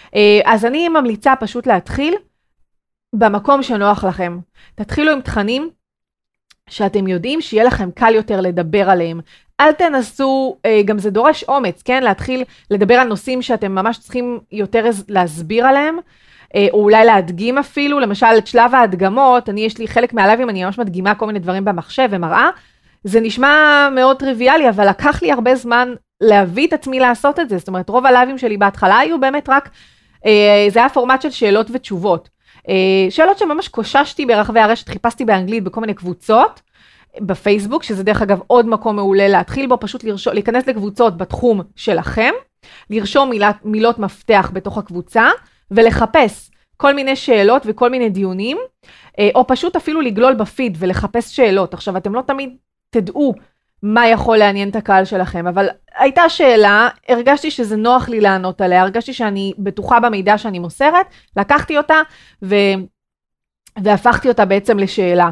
Uh, 0.06 0.18
אז 0.46 0.66
אני 0.66 0.90
ממליצה 0.90 1.34
פשוט 1.36 1.68
להתחיל 1.68 2.16
במקום 3.14 3.64
שנוח 3.64 4.04
לכם. 4.04 4.40
תתחילו 4.76 5.12
עם 5.12 5.22
תכנים 5.22 5.70
שאתם 6.70 7.08
יודעים 7.08 7.42
שיהיה 7.42 7.64
לכם 7.64 7.92
קל 7.92 8.16
יותר 8.16 8.42
לדבר 8.42 8.90
עליהם. 8.90 9.20
אל 9.60 9.72
תנסו, 9.72 10.58
אה, 10.66 10.82
גם 10.86 11.00
זה 11.00 11.12
דורש 11.12 11.44
אומץ, 11.44 11.82
כן? 11.82 12.04
להתחיל 12.04 12.44
לדבר 12.72 12.96
על 12.96 13.08
נושאים 13.08 13.42
שאתם 13.42 13.76
ממש 13.76 13.98
צריכים 13.98 14.40
יותר 14.52 14.86
להסביר 15.10 15.66
עליהם, 15.66 15.98
אה, 16.56 16.68
או 16.74 16.84
אולי 16.84 17.06
להדגים 17.06 17.58
אפילו, 17.58 18.00
למשל 18.00 18.28
את 18.38 18.48
שלב 18.48 18.76
ההדגמות, 18.76 19.50
אני 19.50 19.62
יש 19.62 19.78
לי 19.78 19.88
חלק 19.88 20.14
מהלייבים, 20.14 20.50
אני 20.50 20.66
ממש 20.66 20.80
מדגימה 20.80 21.16
כל 21.16 21.28
מיני 21.28 21.40
דברים 21.40 21.66
במחשב 21.66 22.08
ומראה. 22.12 22.50
זה 23.04 23.20
נשמע 23.20 23.88
מאוד 23.96 24.18
טריוויאלי, 24.18 24.70
אבל 24.70 24.90
לקח 24.90 25.22
לי 25.22 25.32
הרבה 25.32 25.56
זמן 25.56 25.94
להביא 26.22 26.68
את 26.68 26.74
עצמי 26.74 27.00
לעשות 27.00 27.40
את 27.40 27.50
זה. 27.50 27.58
זאת 27.58 27.68
אומרת, 27.68 27.90
רוב 27.90 28.06
הלייבים 28.06 28.38
שלי 28.38 28.58
בהתחלה 28.58 28.98
היו 29.00 29.20
באמת 29.20 29.50
רק, 29.50 29.70
אה, 30.26 30.68
זה 30.70 30.80
היה 30.80 30.90
פורמט 30.90 31.22
של 31.22 31.30
שאלות 31.30 31.68
ותשובות. 31.74 32.30
שאלות 33.10 33.38
שממש 33.38 33.68
קוששתי 33.68 34.26
ברחבי 34.26 34.60
הרשת, 34.60 34.90
חיפשתי 34.90 35.26
באנגלית 35.26 35.64
בכל 35.64 35.82
מיני 35.82 35.94
קבוצות, 35.94 36.62
בפייסבוק, 37.22 37.84
שזה 37.84 38.04
דרך 38.04 38.22
אגב 38.22 38.40
עוד 38.48 38.68
מקום 38.68 38.96
מעולה 38.96 39.28
להתחיל 39.28 39.68
בו, 39.68 39.80
פשוט 39.80 40.04
לרשום, 40.04 40.34
להיכנס 40.34 40.68
לקבוצות 40.68 41.18
בתחום 41.18 41.62
שלכם, 41.76 42.32
לרשום 42.90 43.30
מילת, 43.30 43.56
מילות 43.64 44.00
מפתח 44.00 44.52
בתוך 44.54 44.78
הקבוצה, 44.78 45.30
ולחפש 45.72 46.52
כל 46.78 46.94
מיני 46.94 47.16
שאלות 47.16 47.62
וכל 47.66 47.90
מיני 47.90 48.10
דיונים, 48.10 48.58
אה, 49.20 49.30
או 49.36 49.48
פשוט 49.48 49.76
אפילו 49.76 50.02
לגלול 50.02 50.34
בפיד 50.34 50.78
ולחפש 50.80 51.36
שאלות. 51.36 51.74
עכשיו, 51.74 51.98
אתם 51.98 52.16
לא 52.16 52.22
תמיד 52.22 52.56
תדעו 52.90 53.34
מה 53.84 54.08
יכול 54.08 54.38
לעניין 54.38 54.70
את 54.70 54.76
הקהל 54.76 55.06
שלכם, 55.06 55.48
אבל 55.48 55.68
הייתה 55.98 56.30
שאלה, 56.30 56.90
הרגשתי 57.10 57.52
שזה 57.52 57.76
נוח 57.76 58.10
לי 58.10 58.22
לענות 58.22 58.62
עליה, 58.62 58.82
הרגשתי 58.82 59.14
שאני 59.14 59.54
בטוחה 59.60 60.00
במידע 60.00 60.38
שאני 60.38 60.60
מוסרת, 60.60 61.06
לקחתי 61.38 61.78
אותה 61.78 62.02
ו... 62.44 62.56
והפכתי 63.84 64.28
אותה 64.28 64.46
בעצם 64.46 64.80
לשאלה. 64.80 65.30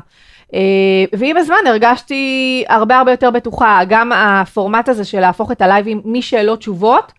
אה, 0.56 1.06
ועם 1.20 1.38
הזמן 1.38 1.68
הרגשתי 1.68 2.64
הרבה 2.68 2.98
הרבה 2.98 3.12
יותר 3.12 3.32
בטוחה, 3.32 3.82
גם 3.90 4.12
הפורמט 4.12 4.90
הזה 4.90 5.06
של 5.06 5.20
להפוך 5.20 5.52
את 5.52 5.62
הלייבים 5.62 6.02
משאלות 6.06 6.60
תשובות 6.60 7.12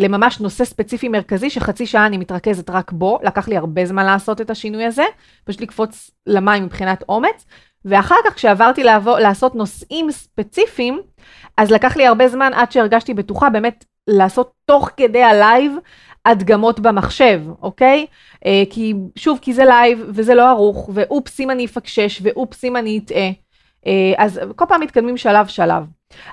לממש 0.00 0.40
נושא 0.40 0.64
ספציפי 0.64 1.08
מרכזי 1.08 1.50
שחצי 1.50 1.86
שעה 1.86 2.06
אני 2.06 2.18
מתרכזת 2.18 2.70
רק 2.70 2.92
בו, 2.92 3.18
לקח 3.22 3.48
לי 3.48 3.56
הרבה 3.56 3.86
זמן 3.86 4.06
לעשות 4.06 4.40
את 4.40 4.50
השינוי 4.50 4.84
הזה, 4.84 5.04
פשוט 5.44 5.60
לקפוץ 5.60 6.10
למים 6.26 6.64
מבחינת 6.64 7.04
אומץ, 7.08 7.46
ואחר 7.84 8.14
כך 8.24 8.34
כשעברתי 8.34 8.84
לעבור, 8.84 9.18
לעשות 9.18 9.54
נושאים 9.54 10.10
ספציפיים, 10.10 11.00
אז 11.56 11.70
לקח 11.70 11.96
לי 11.96 12.06
הרבה 12.06 12.28
זמן 12.28 12.52
עד 12.54 12.72
שהרגשתי 12.72 13.14
בטוחה 13.14 13.50
באמת 13.50 13.84
לעשות 14.08 14.52
תוך 14.64 14.90
כדי 14.96 15.22
הלייב 15.22 15.72
הדגמות 16.26 16.80
במחשב, 16.80 17.40
אוקיי? 17.62 18.06
אה, 18.46 18.62
כי 18.70 18.94
שוב, 19.16 19.38
כי 19.42 19.52
זה 19.52 19.64
לייב 19.64 20.04
וזה 20.08 20.34
לא 20.34 20.50
ערוך, 20.50 20.90
ואופס 20.94 21.40
אם 21.40 21.50
אני 21.50 21.64
אפקשש, 21.64 22.20
ואופס 22.22 22.64
אם 22.64 22.76
אני 22.76 23.00
אטעה. 23.04 23.30
אה, 23.86 24.12
אז 24.16 24.40
כל 24.56 24.64
פעם 24.68 24.80
מתקדמים 24.80 25.16
שלב 25.16 25.46
שלב. 25.46 25.84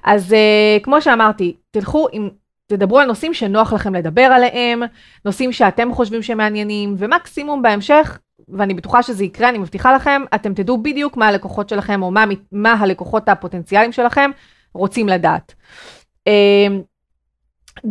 אז 0.03 0.33
אה, 0.33 0.77
כמו 0.83 1.01
שאמרתי, 1.01 1.55
תלכו 1.71 2.07
עם, 2.11 2.29
תדברו 2.67 2.99
על 2.99 3.07
נושאים 3.07 3.33
שנוח 3.33 3.73
לכם 3.73 3.95
לדבר 3.95 4.21
עליהם, 4.21 4.81
נושאים 5.25 5.51
שאתם 5.51 5.93
חושבים 5.93 6.23
שמעניינים, 6.23 6.95
ומקסימום 6.97 7.61
בהמשך, 7.61 8.19
ואני 8.49 8.73
בטוחה 8.73 9.03
שזה 9.03 9.23
יקרה, 9.23 9.49
אני 9.49 9.57
מבטיחה 9.57 9.95
לכם, 9.95 10.21
אתם 10.35 10.53
תדעו 10.53 10.77
בדיוק 10.77 11.17
מה 11.17 11.27
הלקוחות 11.27 11.69
שלכם, 11.69 12.03
או 12.03 12.11
מה, 12.11 12.25
מה 12.51 12.73
הלקוחות 12.73 13.29
הפוטנציאליים 13.29 13.91
שלכם 13.91 14.31
רוצים 14.73 15.09
לדעת. 15.09 15.53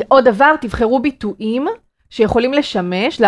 עוד 0.08 0.24
דבר, 0.24 0.56
תבחרו 0.60 1.00
ביטויים 1.00 1.66
שיכולים 2.10 2.52
לשמש 2.52 3.20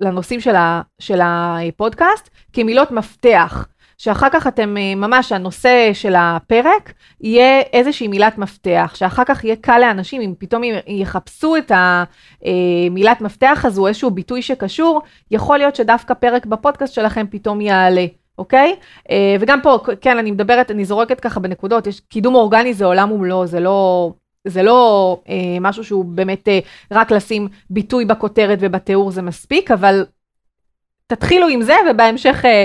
לנושאים 0.00 0.40
של, 0.40 0.56
ה, 0.56 0.82
של 0.98 1.20
הפודקאסט 1.22 2.30
כמילות 2.52 2.90
מפתח, 2.90 3.66
שאחר 3.98 4.28
כך 4.32 4.46
אתם 4.46 4.76
אה, 4.76 4.94
ממש, 4.94 5.32
הנושא 5.32 5.90
של 5.92 6.14
הפרק 6.18 6.92
יהיה 7.20 7.60
איזושהי 7.72 8.08
מילת 8.08 8.38
מפתח, 8.38 8.92
שאחר 8.94 9.24
כך 9.24 9.44
יהיה 9.44 9.56
קל 9.56 9.78
לאנשים, 9.78 10.20
אם 10.20 10.34
פתאום 10.38 10.62
יחפשו 10.86 11.56
את 11.56 11.72
המילת 11.74 13.20
מפתח 13.20 13.62
הזו, 13.64 13.86
איזשהו 13.86 14.10
ביטוי 14.10 14.42
שקשור, 14.42 15.02
יכול 15.30 15.58
להיות 15.58 15.76
שדווקא 15.76 16.14
פרק 16.14 16.46
בפודקאסט 16.46 16.94
שלכם 16.94 17.26
פתאום 17.30 17.60
יעלה. 17.60 18.06
אוקיי? 18.38 18.76
אה, 19.10 19.36
וגם 19.40 19.60
פה, 19.62 19.78
כן, 20.00 20.18
אני 20.18 20.30
מדברת, 20.30 20.70
אני 20.70 20.84
זורקת 20.84 21.20
ככה 21.20 21.40
בנקודות, 21.40 21.86
יש 21.86 22.00
קידום 22.00 22.34
אורגני 22.34 22.74
זה 22.74 22.84
עולם 22.84 23.12
ומלואו, 23.12 23.46
זה 23.46 23.60
לא, 23.60 24.12
זה 24.44 24.62
לא 24.62 25.20
אה, 25.28 25.34
משהו 25.60 25.84
שהוא 25.84 26.04
באמת 26.04 26.48
אה, 26.48 26.58
רק 26.90 27.10
לשים 27.10 27.48
ביטוי 27.70 28.04
בכותרת 28.04 28.58
ובתיאור 28.60 29.10
זה 29.10 29.22
מספיק, 29.22 29.70
אבל 29.70 30.04
תתחילו 31.06 31.48
עם 31.48 31.62
זה 31.62 31.74
ובהמשך 31.90 32.42
אה, 32.44 32.64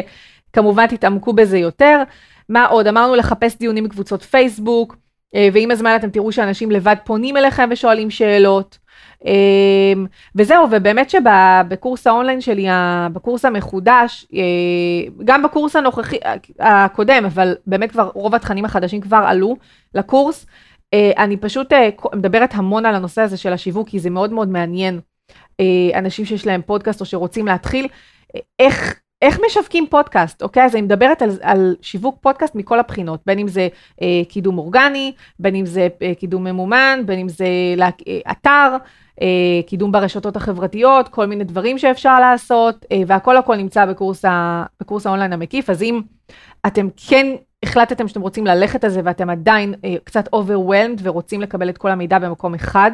כמובן 0.54 0.88
תתעמקו 0.88 1.34
בזה 1.34 1.58
יותר. 1.58 2.04
מה 2.50 2.66
עוד? 2.66 2.88
אמרנו 2.88 3.16
לחפש 3.16 3.58
דיונים 3.58 3.84
בקבוצות 3.84 4.24
פייסבוק, 4.24 4.96
אה, 5.36 5.50
ועם 5.54 5.72
הזמן 5.72 5.96
אתם 5.96 6.10
תראו 6.10 6.32
שאנשים 6.32 6.72
לבד 6.72 6.96
פונים 7.04 7.38
אליכם 7.38 7.70
ושואלים 7.72 8.10
שאלות. 8.10 8.78
אה, 9.26 9.94
וזהו, 10.36 10.68
ובאמת 10.72 11.10
שבקורס 11.10 12.08
האונליין 12.08 12.42
שלי, 12.42 12.68
בקורס 13.14 13.46
המחודש, 13.46 14.26
אה, 14.34 14.42
גם 15.26 15.44
בקורס 15.44 15.76
הנוכחי, 15.76 16.18
הקודם, 16.60 17.26
אבל 17.26 17.56
באמת 17.68 17.92
כבר 17.92 18.10
רוב 18.14 18.36
התכנים 18.36 18.66
החדשים 18.66 19.02
כבר 19.02 19.24
עלו 19.28 19.56
לקורס, 19.96 20.46
אה, 20.46 20.50
אני 20.94 21.38
פשוט 21.38 21.74
אה, 21.74 21.90
מדברת 22.14 22.50
המון 22.54 22.86
על 22.86 22.96
הנושא 22.96 23.22
הזה 23.22 23.38
של 23.38 23.54
השיווק, 23.54 23.90
כי 23.90 24.00
זה 24.00 24.10
מאוד 24.10 24.34
מאוד 24.34 24.50
מעניין 24.50 25.00
אה, 25.60 26.00
אנשים 26.00 26.26
שיש 26.26 26.48
להם 26.48 26.62
פודקאסט 26.66 27.02
או 27.02 27.06
שרוצים 27.06 27.46
להתחיל, 27.46 27.88
איך, 28.60 29.00
איך 29.22 29.40
משווקים 29.46 29.88
פודקאסט, 29.90 30.42
אוקיי? 30.42 30.64
אז 30.64 30.76
אני 30.76 30.82
מדברת 30.82 31.22
על, 31.22 31.30
על 31.42 31.76
שיווק 31.82 32.18
פודקאסט 32.22 32.56
מכל 32.56 32.80
הבחינות, 32.80 33.20
בין 33.26 33.40
אם 33.40 33.48
זה 33.48 33.68
אה, 34.02 34.22
קידום 34.30 34.58
אורגני, 34.58 35.14
בין 35.40 35.56
אם 35.56 35.66
זה 35.66 35.88
אה, 36.02 36.14
קידום 36.16 36.44
ממומן, 36.44 37.02
בין 37.06 37.20
אם 37.20 37.30
זה 37.30 37.46
אה, 37.82 38.32
אתר, 38.32 38.78
אה, 39.22 39.62
קידום 39.68 39.92
ברשתות 39.92 40.36
החברתיות, 40.36 41.10
כל 41.10 41.26
מיני 41.26 41.44
דברים 41.44 41.78
שאפשר 41.78 42.20
לעשות, 42.20 42.86
אה, 42.92 43.02
והכל 43.08 43.38
הכל 43.38 43.56
נמצא 43.56 43.86
בקורס, 43.86 44.26
ה, 44.26 44.64
בקורס 44.80 45.06
האונליין 45.06 45.34
המקיף, 45.34 45.70
אז 45.70 45.84
אם 45.84 46.02
אתם 46.68 46.88
כן 47.10 47.28
החלטתם 47.66 48.08
שאתם 48.08 48.22
רוצים 48.22 48.48
ללכת 48.48 48.84
על 48.84 48.90
זה 48.90 49.02
ואתם 49.04 49.30
עדיין 49.30 49.74
אה, 49.86 49.96
קצת 50.04 50.28
overwhelmed 50.28 51.02
ורוצים 51.04 51.42
לקבל 51.42 51.70
את 51.70 51.78
כל 51.78 51.92
המידע 51.92 52.20
במקום 52.20 52.56
אחד, 52.56 52.92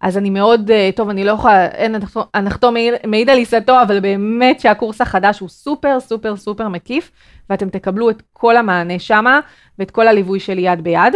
אז 0.00 0.18
אני 0.18 0.30
מאוד, 0.30 0.70
אה, 0.70 0.90
טוב, 0.96 1.08
אני 1.08 1.24
לא 1.24 1.32
יכולה, 1.32 1.66
אין 1.66 1.94
הנחתום 2.34 2.74
מעיד 3.06 3.30
על 3.30 3.38
עיסתו, 3.38 3.82
אבל 3.82 4.00
באמת 4.00 4.60
שהקורס 4.60 5.00
החדש 5.00 5.38
הוא 5.38 5.48
סופר 5.48 6.00
סופר 6.00 6.36
סופר 6.36 6.68
מקיף, 6.68 7.10
ואתם 7.50 7.70
תקבלו 7.70 8.10
את 8.10 8.22
כל 8.32 8.56
המענה 8.56 8.98
שמה 8.98 9.40
ואת 9.78 9.90
כל 9.90 10.08
הליווי 10.08 10.40
שלי 10.40 10.62
יד 10.62 10.80
ביד. 10.80 11.14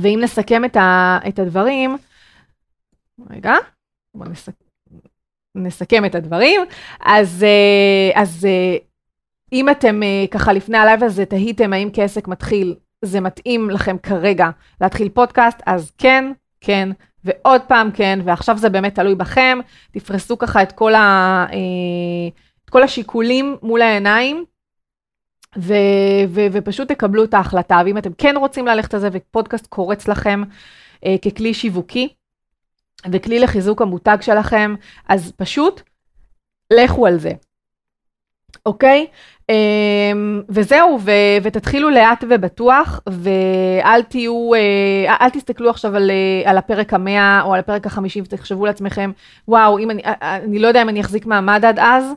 ואם 0.00 0.18
נסכם 0.22 0.64
את, 0.64 0.76
ה, 0.76 1.18
את 1.28 1.38
הדברים, 1.38 1.96
רגע, 3.30 3.54
בואו 4.14 4.30
נסכם. 4.30 4.66
נסכם 5.56 6.04
את 6.04 6.14
הדברים. 6.14 6.60
אז, 7.00 7.44
אה, 7.44 8.22
אז 8.22 8.44
אה, 8.44 8.76
אם 9.52 9.70
אתם 9.70 10.02
אה, 10.02 10.24
ככה 10.30 10.52
לפני 10.52 10.78
הלייב 10.78 11.04
הזה 11.04 11.24
תהיתם 11.26 11.72
האם 11.72 11.88
כעסק 11.92 12.28
מתחיל, 12.28 12.74
זה 13.04 13.20
מתאים 13.20 13.70
לכם 13.70 13.98
כרגע 13.98 14.50
להתחיל 14.80 15.08
פודקאסט, 15.08 15.62
אז 15.66 15.92
כן, 15.98 16.32
כן, 16.60 16.88
ועוד 17.24 17.60
פעם 17.68 17.90
כן, 17.90 18.18
ועכשיו 18.24 18.58
זה 18.58 18.68
באמת 18.68 18.94
תלוי 18.94 19.14
בכם, 19.14 19.58
תפרסו 19.92 20.38
ככה 20.38 20.62
את 20.62 20.72
כל, 20.72 20.94
ה, 20.94 21.00
אה, 21.52 22.28
את 22.64 22.70
כל 22.70 22.82
השיקולים 22.82 23.56
מול 23.62 23.82
העיניים. 23.82 24.44
ו- 25.58 26.24
ו- 26.28 26.46
ופשוט 26.52 26.88
תקבלו 26.88 27.24
את 27.24 27.34
ההחלטה, 27.34 27.80
ואם 27.84 27.98
אתם 27.98 28.12
כן 28.18 28.34
רוצים 28.36 28.66
ללכת 28.66 28.94
על 28.94 29.00
זה 29.00 29.08
ופודקאסט 29.12 29.66
קורץ 29.66 30.08
לכם 30.08 30.42
אה, 31.04 31.14
ככלי 31.24 31.54
שיווקי 31.54 32.08
וכלי 33.12 33.38
לחיזוק 33.38 33.82
המותג 33.82 34.16
שלכם, 34.20 34.74
אז 35.08 35.32
פשוט 35.36 35.82
לכו 36.72 37.06
על 37.06 37.18
זה, 37.18 37.30
אוקיי? 38.66 39.06
אמ, 39.50 40.42
וזהו, 40.48 40.98
ו, 41.00 41.10
ותתחילו 41.42 41.90
לאט 41.90 42.24
ובטוח, 42.28 43.00
ואל 43.06 44.02
תהיו, 44.02 44.54
אה, 44.54 45.16
אל 45.20 45.30
תסתכלו 45.30 45.70
עכשיו 45.70 45.96
על, 45.96 46.10
אה, 46.10 46.50
על 46.50 46.58
הפרק 46.58 46.94
המאה 46.94 47.42
או 47.44 47.54
על 47.54 47.60
הפרק 47.60 47.86
החמישי 47.86 48.20
ותחשבו 48.20 48.66
לעצמכם, 48.66 49.10
וואו, 49.48 49.78
אם 49.78 49.90
אני, 49.90 50.02
אה, 50.04 50.36
אני 50.36 50.58
לא 50.58 50.68
יודע 50.68 50.82
אם 50.82 50.88
אני 50.88 51.00
אחזיק 51.00 51.26
מעמד 51.26 51.64
עד 51.64 51.78
אז, 51.78 52.12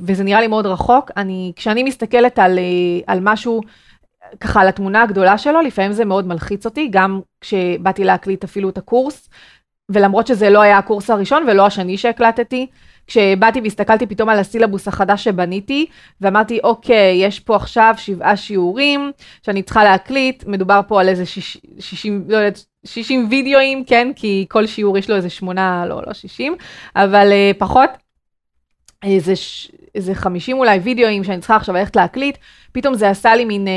וזה 0.00 0.24
נראה 0.24 0.40
לי 0.40 0.46
מאוד 0.46 0.66
רחוק. 0.66 1.10
אני, 1.16 1.52
כשאני 1.56 1.82
מסתכלת 1.82 2.38
על, 2.38 2.58
על 3.06 3.18
משהו, 3.22 3.60
ככה 4.40 4.60
על 4.60 4.68
התמונה 4.68 5.02
הגדולה 5.02 5.38
שלו, 5.38 5.60
לפעמים 5.60 5.92
זה 5.92 6.04
מאוד 6.04 6.26
מלחיץ 6.26 6.66
אותי, 6.66 6.88
גם 6.90 7.20
כשבאתי 7.40 8.04
להקליט 8.04 8.44
אפילו 8.44 8.68
את 8.68 8.78
הקורס, 8.78 9.28
ולמרות 9.88 10.26
שזה 10.26 10.50
לא 10.50 10.60
היה 10.60 10.78
הקורס 10.78 11.10
הראשון 11.10 11.44
ולא 11.48 11.66
השני 11.66 11.96
שהקלטתי, 11.96 12.66
כשבאתי 13.08 13.60
והסתכלתי 13.60 14.06
פתאום 14.06 14.28
על 14.28 14.38
הסילבוס 14.38 14.88
החדש 14.88 15.24
שבניתי, 15.24 15.86
ואמרתי, 16.20 16.60
אוקיי, 16.64 17.14
יש 17.24 17.40
פה 17.40 17.56
עכשיו 17.56 17.94
שבעה 17.98 18.36
שיעורים 18.36 19.10
שאני 19.42 19.62
צריכה 19.62 19.84
להקליט, 19.84 20.44
מדובר 20.46 20.80
פה 20.88 21.00
על 21.00 21.08
איזה 21.08 21.26
60, 21.26 22.24
לא 22.28 22.36
יודעת, 22.36 22.64
60 22.84 23.26
וידאוים, 23.30 23.84
כן? 23.84 24.08
כי 24.16 24.46
כל 24.48 24.66
שיעור 24.66 24.98
יש 24.98 25.10
לו 25.10 25.16
איזה 25.16 25.30
שמונה, 25.30 25.84
לא, 25.86 26.02
לא 26.06 26.12
60, 26.12 26.56
אבל 26.96 27.28
uh, 27.30 27.58
פחות. 27.58 27.90
איזה, 29.02 29.32
איזה 29.94 30.14
50 30.14 30.58
אולי 30.58 30.78
וידאוים 30.78 31.24
שאני 31.24 31.38
צריכה 31.38 31.56
עכשיו 31.56 31.74
ללכת 31.74 31.96
להקליט, 31.96 32.38
פתאום 32.72 32.94
זה 32.94 33.10
עשה 33.10 33.36
לי 33.36 33.44
מין 33.44 33.68
אה, 33.68 33.72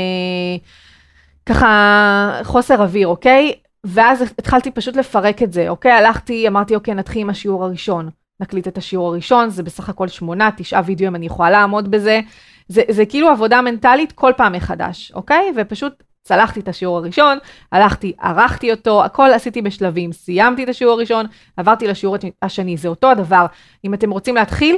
ככה 1.46 2.40
חוסר 2.42 2.82
אוויר, 2.82 3.08
אוקיי? 3.08 3.52
ואז 3.84 4.22
התחלתי 4.22 4.70
פשוט 4.70 4.96
לפרק 4.96 5.42
את 5.42 5.52
זה, 5.52 5.68
אוקיי? 5.68 5.92
הלכתי, 5.92 6.48
אמרתי, 6.48 6.74
אוקיי, 6.74 6.94
נתחיל 6.94 7.22
עם 7.22 7.30
השיעור 7.30 7.64
הראשון. 7.64 8.21
נקליט 8.42 8.68
את 8.68 8.78
השיעור 8.78 9.08
הראשון, 9.08 9.50
זה 9.50 9.62
בסך 9.62 9.88
הכל 9.88 10.08
שמונה, 10.08 10.50
תשעה 10.56 10.82
וידאוים, 10.84 11.16
אני 11.16 11.26
יכולה 11.26 11.50
לעמוד 11.50 11.90
בזה. 11.90 12.20
זה, 12.68 12.82
זה 12.88 13.06
כאילו 13.06 13.28
עבודה 13.28 13.62
מנטלית 13.62 14.12
כל 14.12 14.32
פעם 14.36 14.52
מחדש, 14.52 15.12
אוקיי? 15.14 15.52
ופשוט 15.56 16.02
צלחתי 16.22 16.60
את 16.60 16.68
השיעור 16.68 16.96
הראשון, 16.96 17.38
הלכתי, 17.72 18.12
ערכתי 18.20 18.70
אותו, 18.70 19.04
הכל 19.04 19.30
עשיתי 19.32 19.62
בשלבים, 19.62 20.12
סיימתי 20.12 20.64
את 20.64 20.68
השיעור 20.68 20.94
הראשון, 20.94 21.26
עברתי 21.56 21.86
לשיעור 21.86 22.16
השני, 22.42 22.76
זה 22.76 22.88
אותו 22.88 23.10
הדבר. 23.10 23.46
אם 23.84 23.94
אתם 23.94 24.10
רוצים 24.10 24.34
להתחיל, 24.34 24.76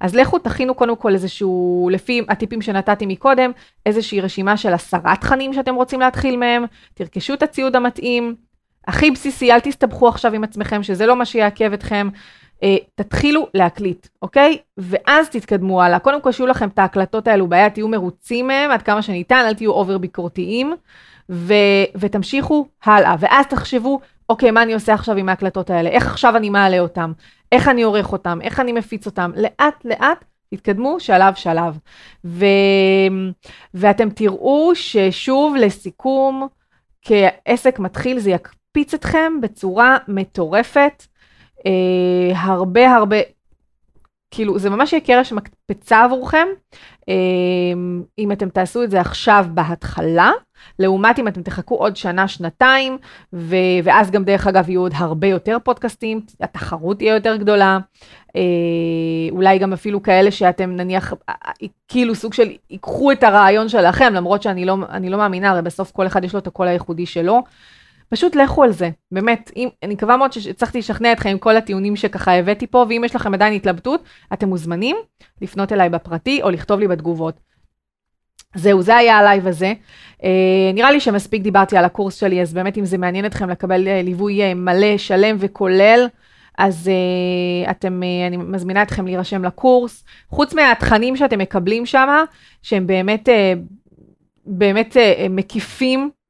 אז 0.00 0.14
לכו 0.14 0.38
תכינו 0.38 0.74
קודם 0.74 0.96
כל 0.96 1.12
איזשהו, 1.12 1.88
לפי 1.92 2.22
הטיפים 2.28 2.62
שנתתי 2.62 3.06
מקודם, 3.06 3.50
איזושהי 3.86 4.20
רשימה 4.20 4.56
של 4.56 4.74
עשרה 4.74 5.16
תכנים 5.16 5.52
שאתם 5.52 5.74
רוצים 5.74 6.00
להתחיל 6.00 6.36
מהם, 6.36 6.64
תרכשו 6.94 7.34
את 7.34 7.42
הציוד 7.42 7.76
המתאים, 7.76 8.34
הכי 8.86 9.10
בסיסי, 9.10 9.52
אל 9.52 9.60
תסתבכו 9.60 10.08
עכשיו 10.08 10.34
עם 10.34 10.44
עצמכם, 10.44 10.82
שזה 10.82 11.06
לא 11.06 11.16
מה 11.16 11.24
שיעכב 11.24 11.72
אתכם. 11.72 12.08
אה, 12.62 12.76
תתחילו 12.94 13.48
להקליט, 13.54 14.06
אוקיי? 14.22 14.58
ואז 14.76 15.28
תתקדמו 15.28 15.82
הלאה. 15.82 15.98
קודם 15.98 16.20
כל 16.20 16.32
שיהיו 16.32 16.46
לכם 16.46 16.68
את 16.68 16.78
ההקלטות 16.78 17.28
האלו 17.28 17.48
ביד, 17.48 17.72
תהיו 17.72 17.88
מרוצים 17.88 18.46
מהם 18.46 18.70
עד 18.70 18.82
כמה 18.82 19.02
שניתן, 19.02 19.44
אל 19.48 19.54
תהיו 19.54 19.72
אובר 19.72 19.98
ביקורתיים, 19.98 20.74
ו- 21.30 21.54
ותמשיכו 21.96 22.66
הלאה. 22.84 23.14
ואז 23.18 23.46
תחשבו, 23.46 24.00
אוקיי, 24.28 24.50
מה 24.50 24.62
אני 24.62 24.74
עושה 24.74 24.94
עכשיו 24.94 25.16
עם 25.16 25.28
ההקלטות 25.28 25.70
האלה? 25.70 25.90
איך 25.90 26.06
עכשיו 26.06 26.36
אני 26.36 26.50
מעלה 26.50 26.78
אותם? 26.78 27.12
איך 27.52 27.68
אני 27.68 27.82
עורך 27.82 28.12
אותם? 28.12 28.38
איך 28.42 28.60
אני 28.60 28.72
מפיץ 28.72 29.06
אותם? 29.06 29.30
לאט 29.36 29.84
לאט 29.84 30.24
תתקדמו 30.54 31.00
שלב 31.00 31.34
שלב. 31.34 31.78
ו... 32.24 32.44
ואתם 33.74 34.10
תראו 34.10 34.70
ששוב, 34.74 35.56
לסיכום, 35.56 36.48
כעסק 37.02 37.78
מתחיל 37.78 38.18
זה 38.18 38.30
יקפיץ 38.30 38.94
אתכם 38.94 39.32
בצורה 39.40 39.96
מטורפת. 40.08 41.04
אה, 41.66 42.42
הרבה 42.42 42.94
הרבה, 42.94 43.16
כאילו 44.30 44.58
זה 44.58 44.70
ממש 44.70 44.92
יהיה 44.92 45.00
קרש 45.00 45.32
מקפצה 45.32 46.04
עבורכם, 46.04 46.46
אה, 47.08 47.14
אם 48.18 48.32
אתם 48.32 48.48
תעשו 48.48 48.82
את 48.82 48.90
זה 48.90 49.00
עכשיו 49.00 49.46
בהתחלה, 49.54 50.30
לעומת 50.78 51.18
אם 51.18 51.28
אתם 51.28 51.42
תחכו 51.42 51.74
עוד 51.74 51.96
שנה, 51.96 52.28
שנתיים, 52.28 52.98
ו- 53.32 53.56
ואז 53.84 54.10
גם 54.10 54.24
דרך 54.24 54.46
אגב 54.46 54.68
יהיו 54.68 54.80
עוד 54.80 54.92
הרבה 54.94 55.26
יותר 55.26 55.56
פודקאסטים, 55.64 56.20
התחרות 56.40 56.98
תהיה 56.98 57.14
יותר 57.14 57.36
גדולה, 57.36 57.78
אה, 58.36 58.40
אולי 59.30 59.58
גם 59.58 59.72
אפילו 59.72 60.02
כאלה 60.02 60.30
שאתם 60.30 60.70
נניח, 60.70 61.12
אה, 61.28 61.34
אה, 61.46 61.52
כאילו 61.88 62.14
סוג 62.14 62.34
של, 62.34 62.50
ייקחו 62.70 63.12
את 63.12 63.22
הרעיון 63.22 63.68
שלכם, 63.68 64.12
למרות 64.14 64.42
שאני 64.42 64.64
לא, 64.64 64.76
לא 65.02 65.18
מאמינה, 65.18 65.50
הרי 65.50 65.62
בסוף 65.62 65.90
כל 65.90 66.06
אחד 66.06 66.24
יש 66.24 66.32
לו 66.32 66.38
את 66.38 66.46
הקול 66.46 66.68
הייחודי 66.68 67.06
שלו. 67.06 67.42
פשוט 68.14 68.36
לכו 68.36 68.64
על 68.64 68.72
זה, 68.72 68.90
באמת, 69.12 69.50
אם, 69.56 69.68
אני 69.82 69.94
מקווה 69.94 70.16
מאוד 70.16 70.32
שהצלחתי 70.32 70.78
לשכנע 70.78 71.12
אתכם 71.12 71.28
עם 71.28 71.38
כל 71.38 71.56
הטיעונים 71.56 71.96
שככה 71.96 72.32
הבאתי 72.32 72.66
פה, 72.66 72.86
ואם 72.88 73.02
יש 73.04 73.16
לכם 73.16 73.34
עדיין 73.34 73.54
התלבטות, 73.54 74.02
אתם 74.32 74.48
מוזמנים 74.48 74.96
לפנות 75.42 75.72
אליי 75.72 75.88
בפרטי 75.88 76.42
או 76.42 76.50
לכתוב 76.50 76.80
לי 76.80 76.88
בתגובות. 76.88 77.40
זהו, 78.54 78.82
זה 78.82 78.96
היה 78.96 79.18
הלייב 79.18 79.46
הזה. 79.46 79.72
אה, 80.18 80.24
נראה 80.74 80.92
לי 80.92 81.00
שמספיק 81.00 81.42
דיברתי 81.42 81.76
על 81.76 81.84
הקורס 81.84 82.14
שלי, 82.14 82.42
אז 82.42 82.54
באמת 82.54 82.78
אם 82.78 82.84
זה 82.84 82.98
מעניין 82.98 83.26
אתכם 83.26 83.50
לקבל 83.50 83.84
אה, 83.86 84.04
ליווי 84.04 84.52
אה, 84.52 84.54
מלא, 84.54 84.98
שלם 84.98 85.36
וכולל, 85.38 86.06
אז 86.58 86.90
אה, 87.66 87.70
אתם, 87.70 88.02
אה, 88.02 88.28
אני 88.28 88.36
מזמינה 88.36 88.82
אתכם 88.82 89.06
להירשם 89.06 89.44
לקורס. 89.44 90.04
חוץ 90.30 90.54
מהתכנים 90.54 91.16
שאתם 91.16 91.38
מקבלים 91.38 91.86
שם, 91.86 92.24
שהם 92.62 92.86
באמת, 92.86 93.28
אה, 93.28 93.32
באמת 94.46 94.96
uh, 94.96 95.28
מקיפים 95.30 96.00
אה, 96.00 96.23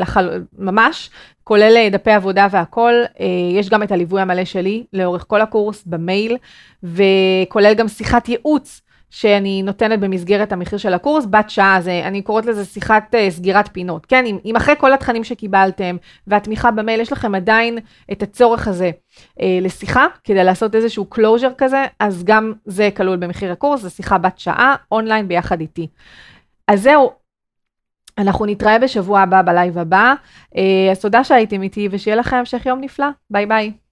לחל... 0.00 0.42
ממש, 0.58 1.10
כולל 1.44 1.76
אה, 1.76 1.88
דפי 1.90 2.10
עבודה 2.10 2.46
והכל. 2.50 2.92
אה, 3.20 3.26
יש 3.52 3.68
גם 3.68 3.82
את 3.82 3.92
הליווי 3.92 4.20
המלא 4.20 4.44
שלי 4.44 4.84
לאורך 4.92 5.24
כל 5.28 5.40
הקורס 5.40 5.84
במייל, 5.86 6.36
וכולל 6.82 7.74
גם 7.74 7.88
שיחת 7.88 8.28
ייעוץ. 8.28 8.80
שאני 9.10 9.62
נותנת 9.62 10.00
במסגרת 10.00 10.52
המחיר 10.52 10.78
של 10.78 10.94
הקורס, 10.94 11.26
בת 11.30 11.50
שעה, 11.50 11.80
זה, 11.80 12.02
אני 12.04 12.22
קוראת 12.22 12.46
לזה 12.46 12.64
שיחת 12.64 13.14
uh, 13.14 13.30
סגירת 13.30 13.68
פינות. 13.72 14.06
כן, 14.06 14.26
אם, 14.26 14.38
אם 14.44 14.56
אחרי 14.56 14.74
כל 14.78 14.92
התכנים 14.92 15.24
שקיבלתם 15.24 15.96
והתמיכה 16.26 16.70
במייל, 16.70 17.00
יש 17.00 17.12
לכם 17.12 17.34
עדיין 17.34 17.78
את 18.12 18.22
הצורך 18.22 18.68
הזה 18.68 18.90
uh, 19.38 19.42
לשיחה, 19.60 20.06
כדי 20.24 20.44
לעשות 20.44 20.74
איזשהו 20.74 21.06
closure 21.14 21.54
כזה, 21.58 21.84
אז 22.00 22.24
גם 22.24 22.52
זה 22.64 22.88
כלול 22.96 23.16
במחיר 23.16 23.52
הקורס, 23.52 23.80
זו 23.80 23.90
שיחה 23.90 24.18
בת 24.18 24.38
שעה, 24.38 24.74
אונליין 24.92 25.28
ביחד 25.28 25.60
איתי. 25.60 25.86
אז 26.68 26.82
זהו, 26.82 27.12
אנחנו 28.18 28.46
נתראה 28.46 28.78
בשבוע 28.78 29.20
הבא 29.20 29.42
בלייב 29.42 29.78
הבא. 29.78 30.14
אה, 30.56 30.88
אז 30.90 31.00
תודה 31.00 31.24
שהייתם 31.24 31.62
איתי 31.62 31.88
ושיהיה 31.90 32.16
לכם 32.16 32.36
המשך 32.36 32.66
יום 32.66 32.80
נפלא. 32.80 33.06
ביי 33.30 33.46
ביי. 33.46 33.83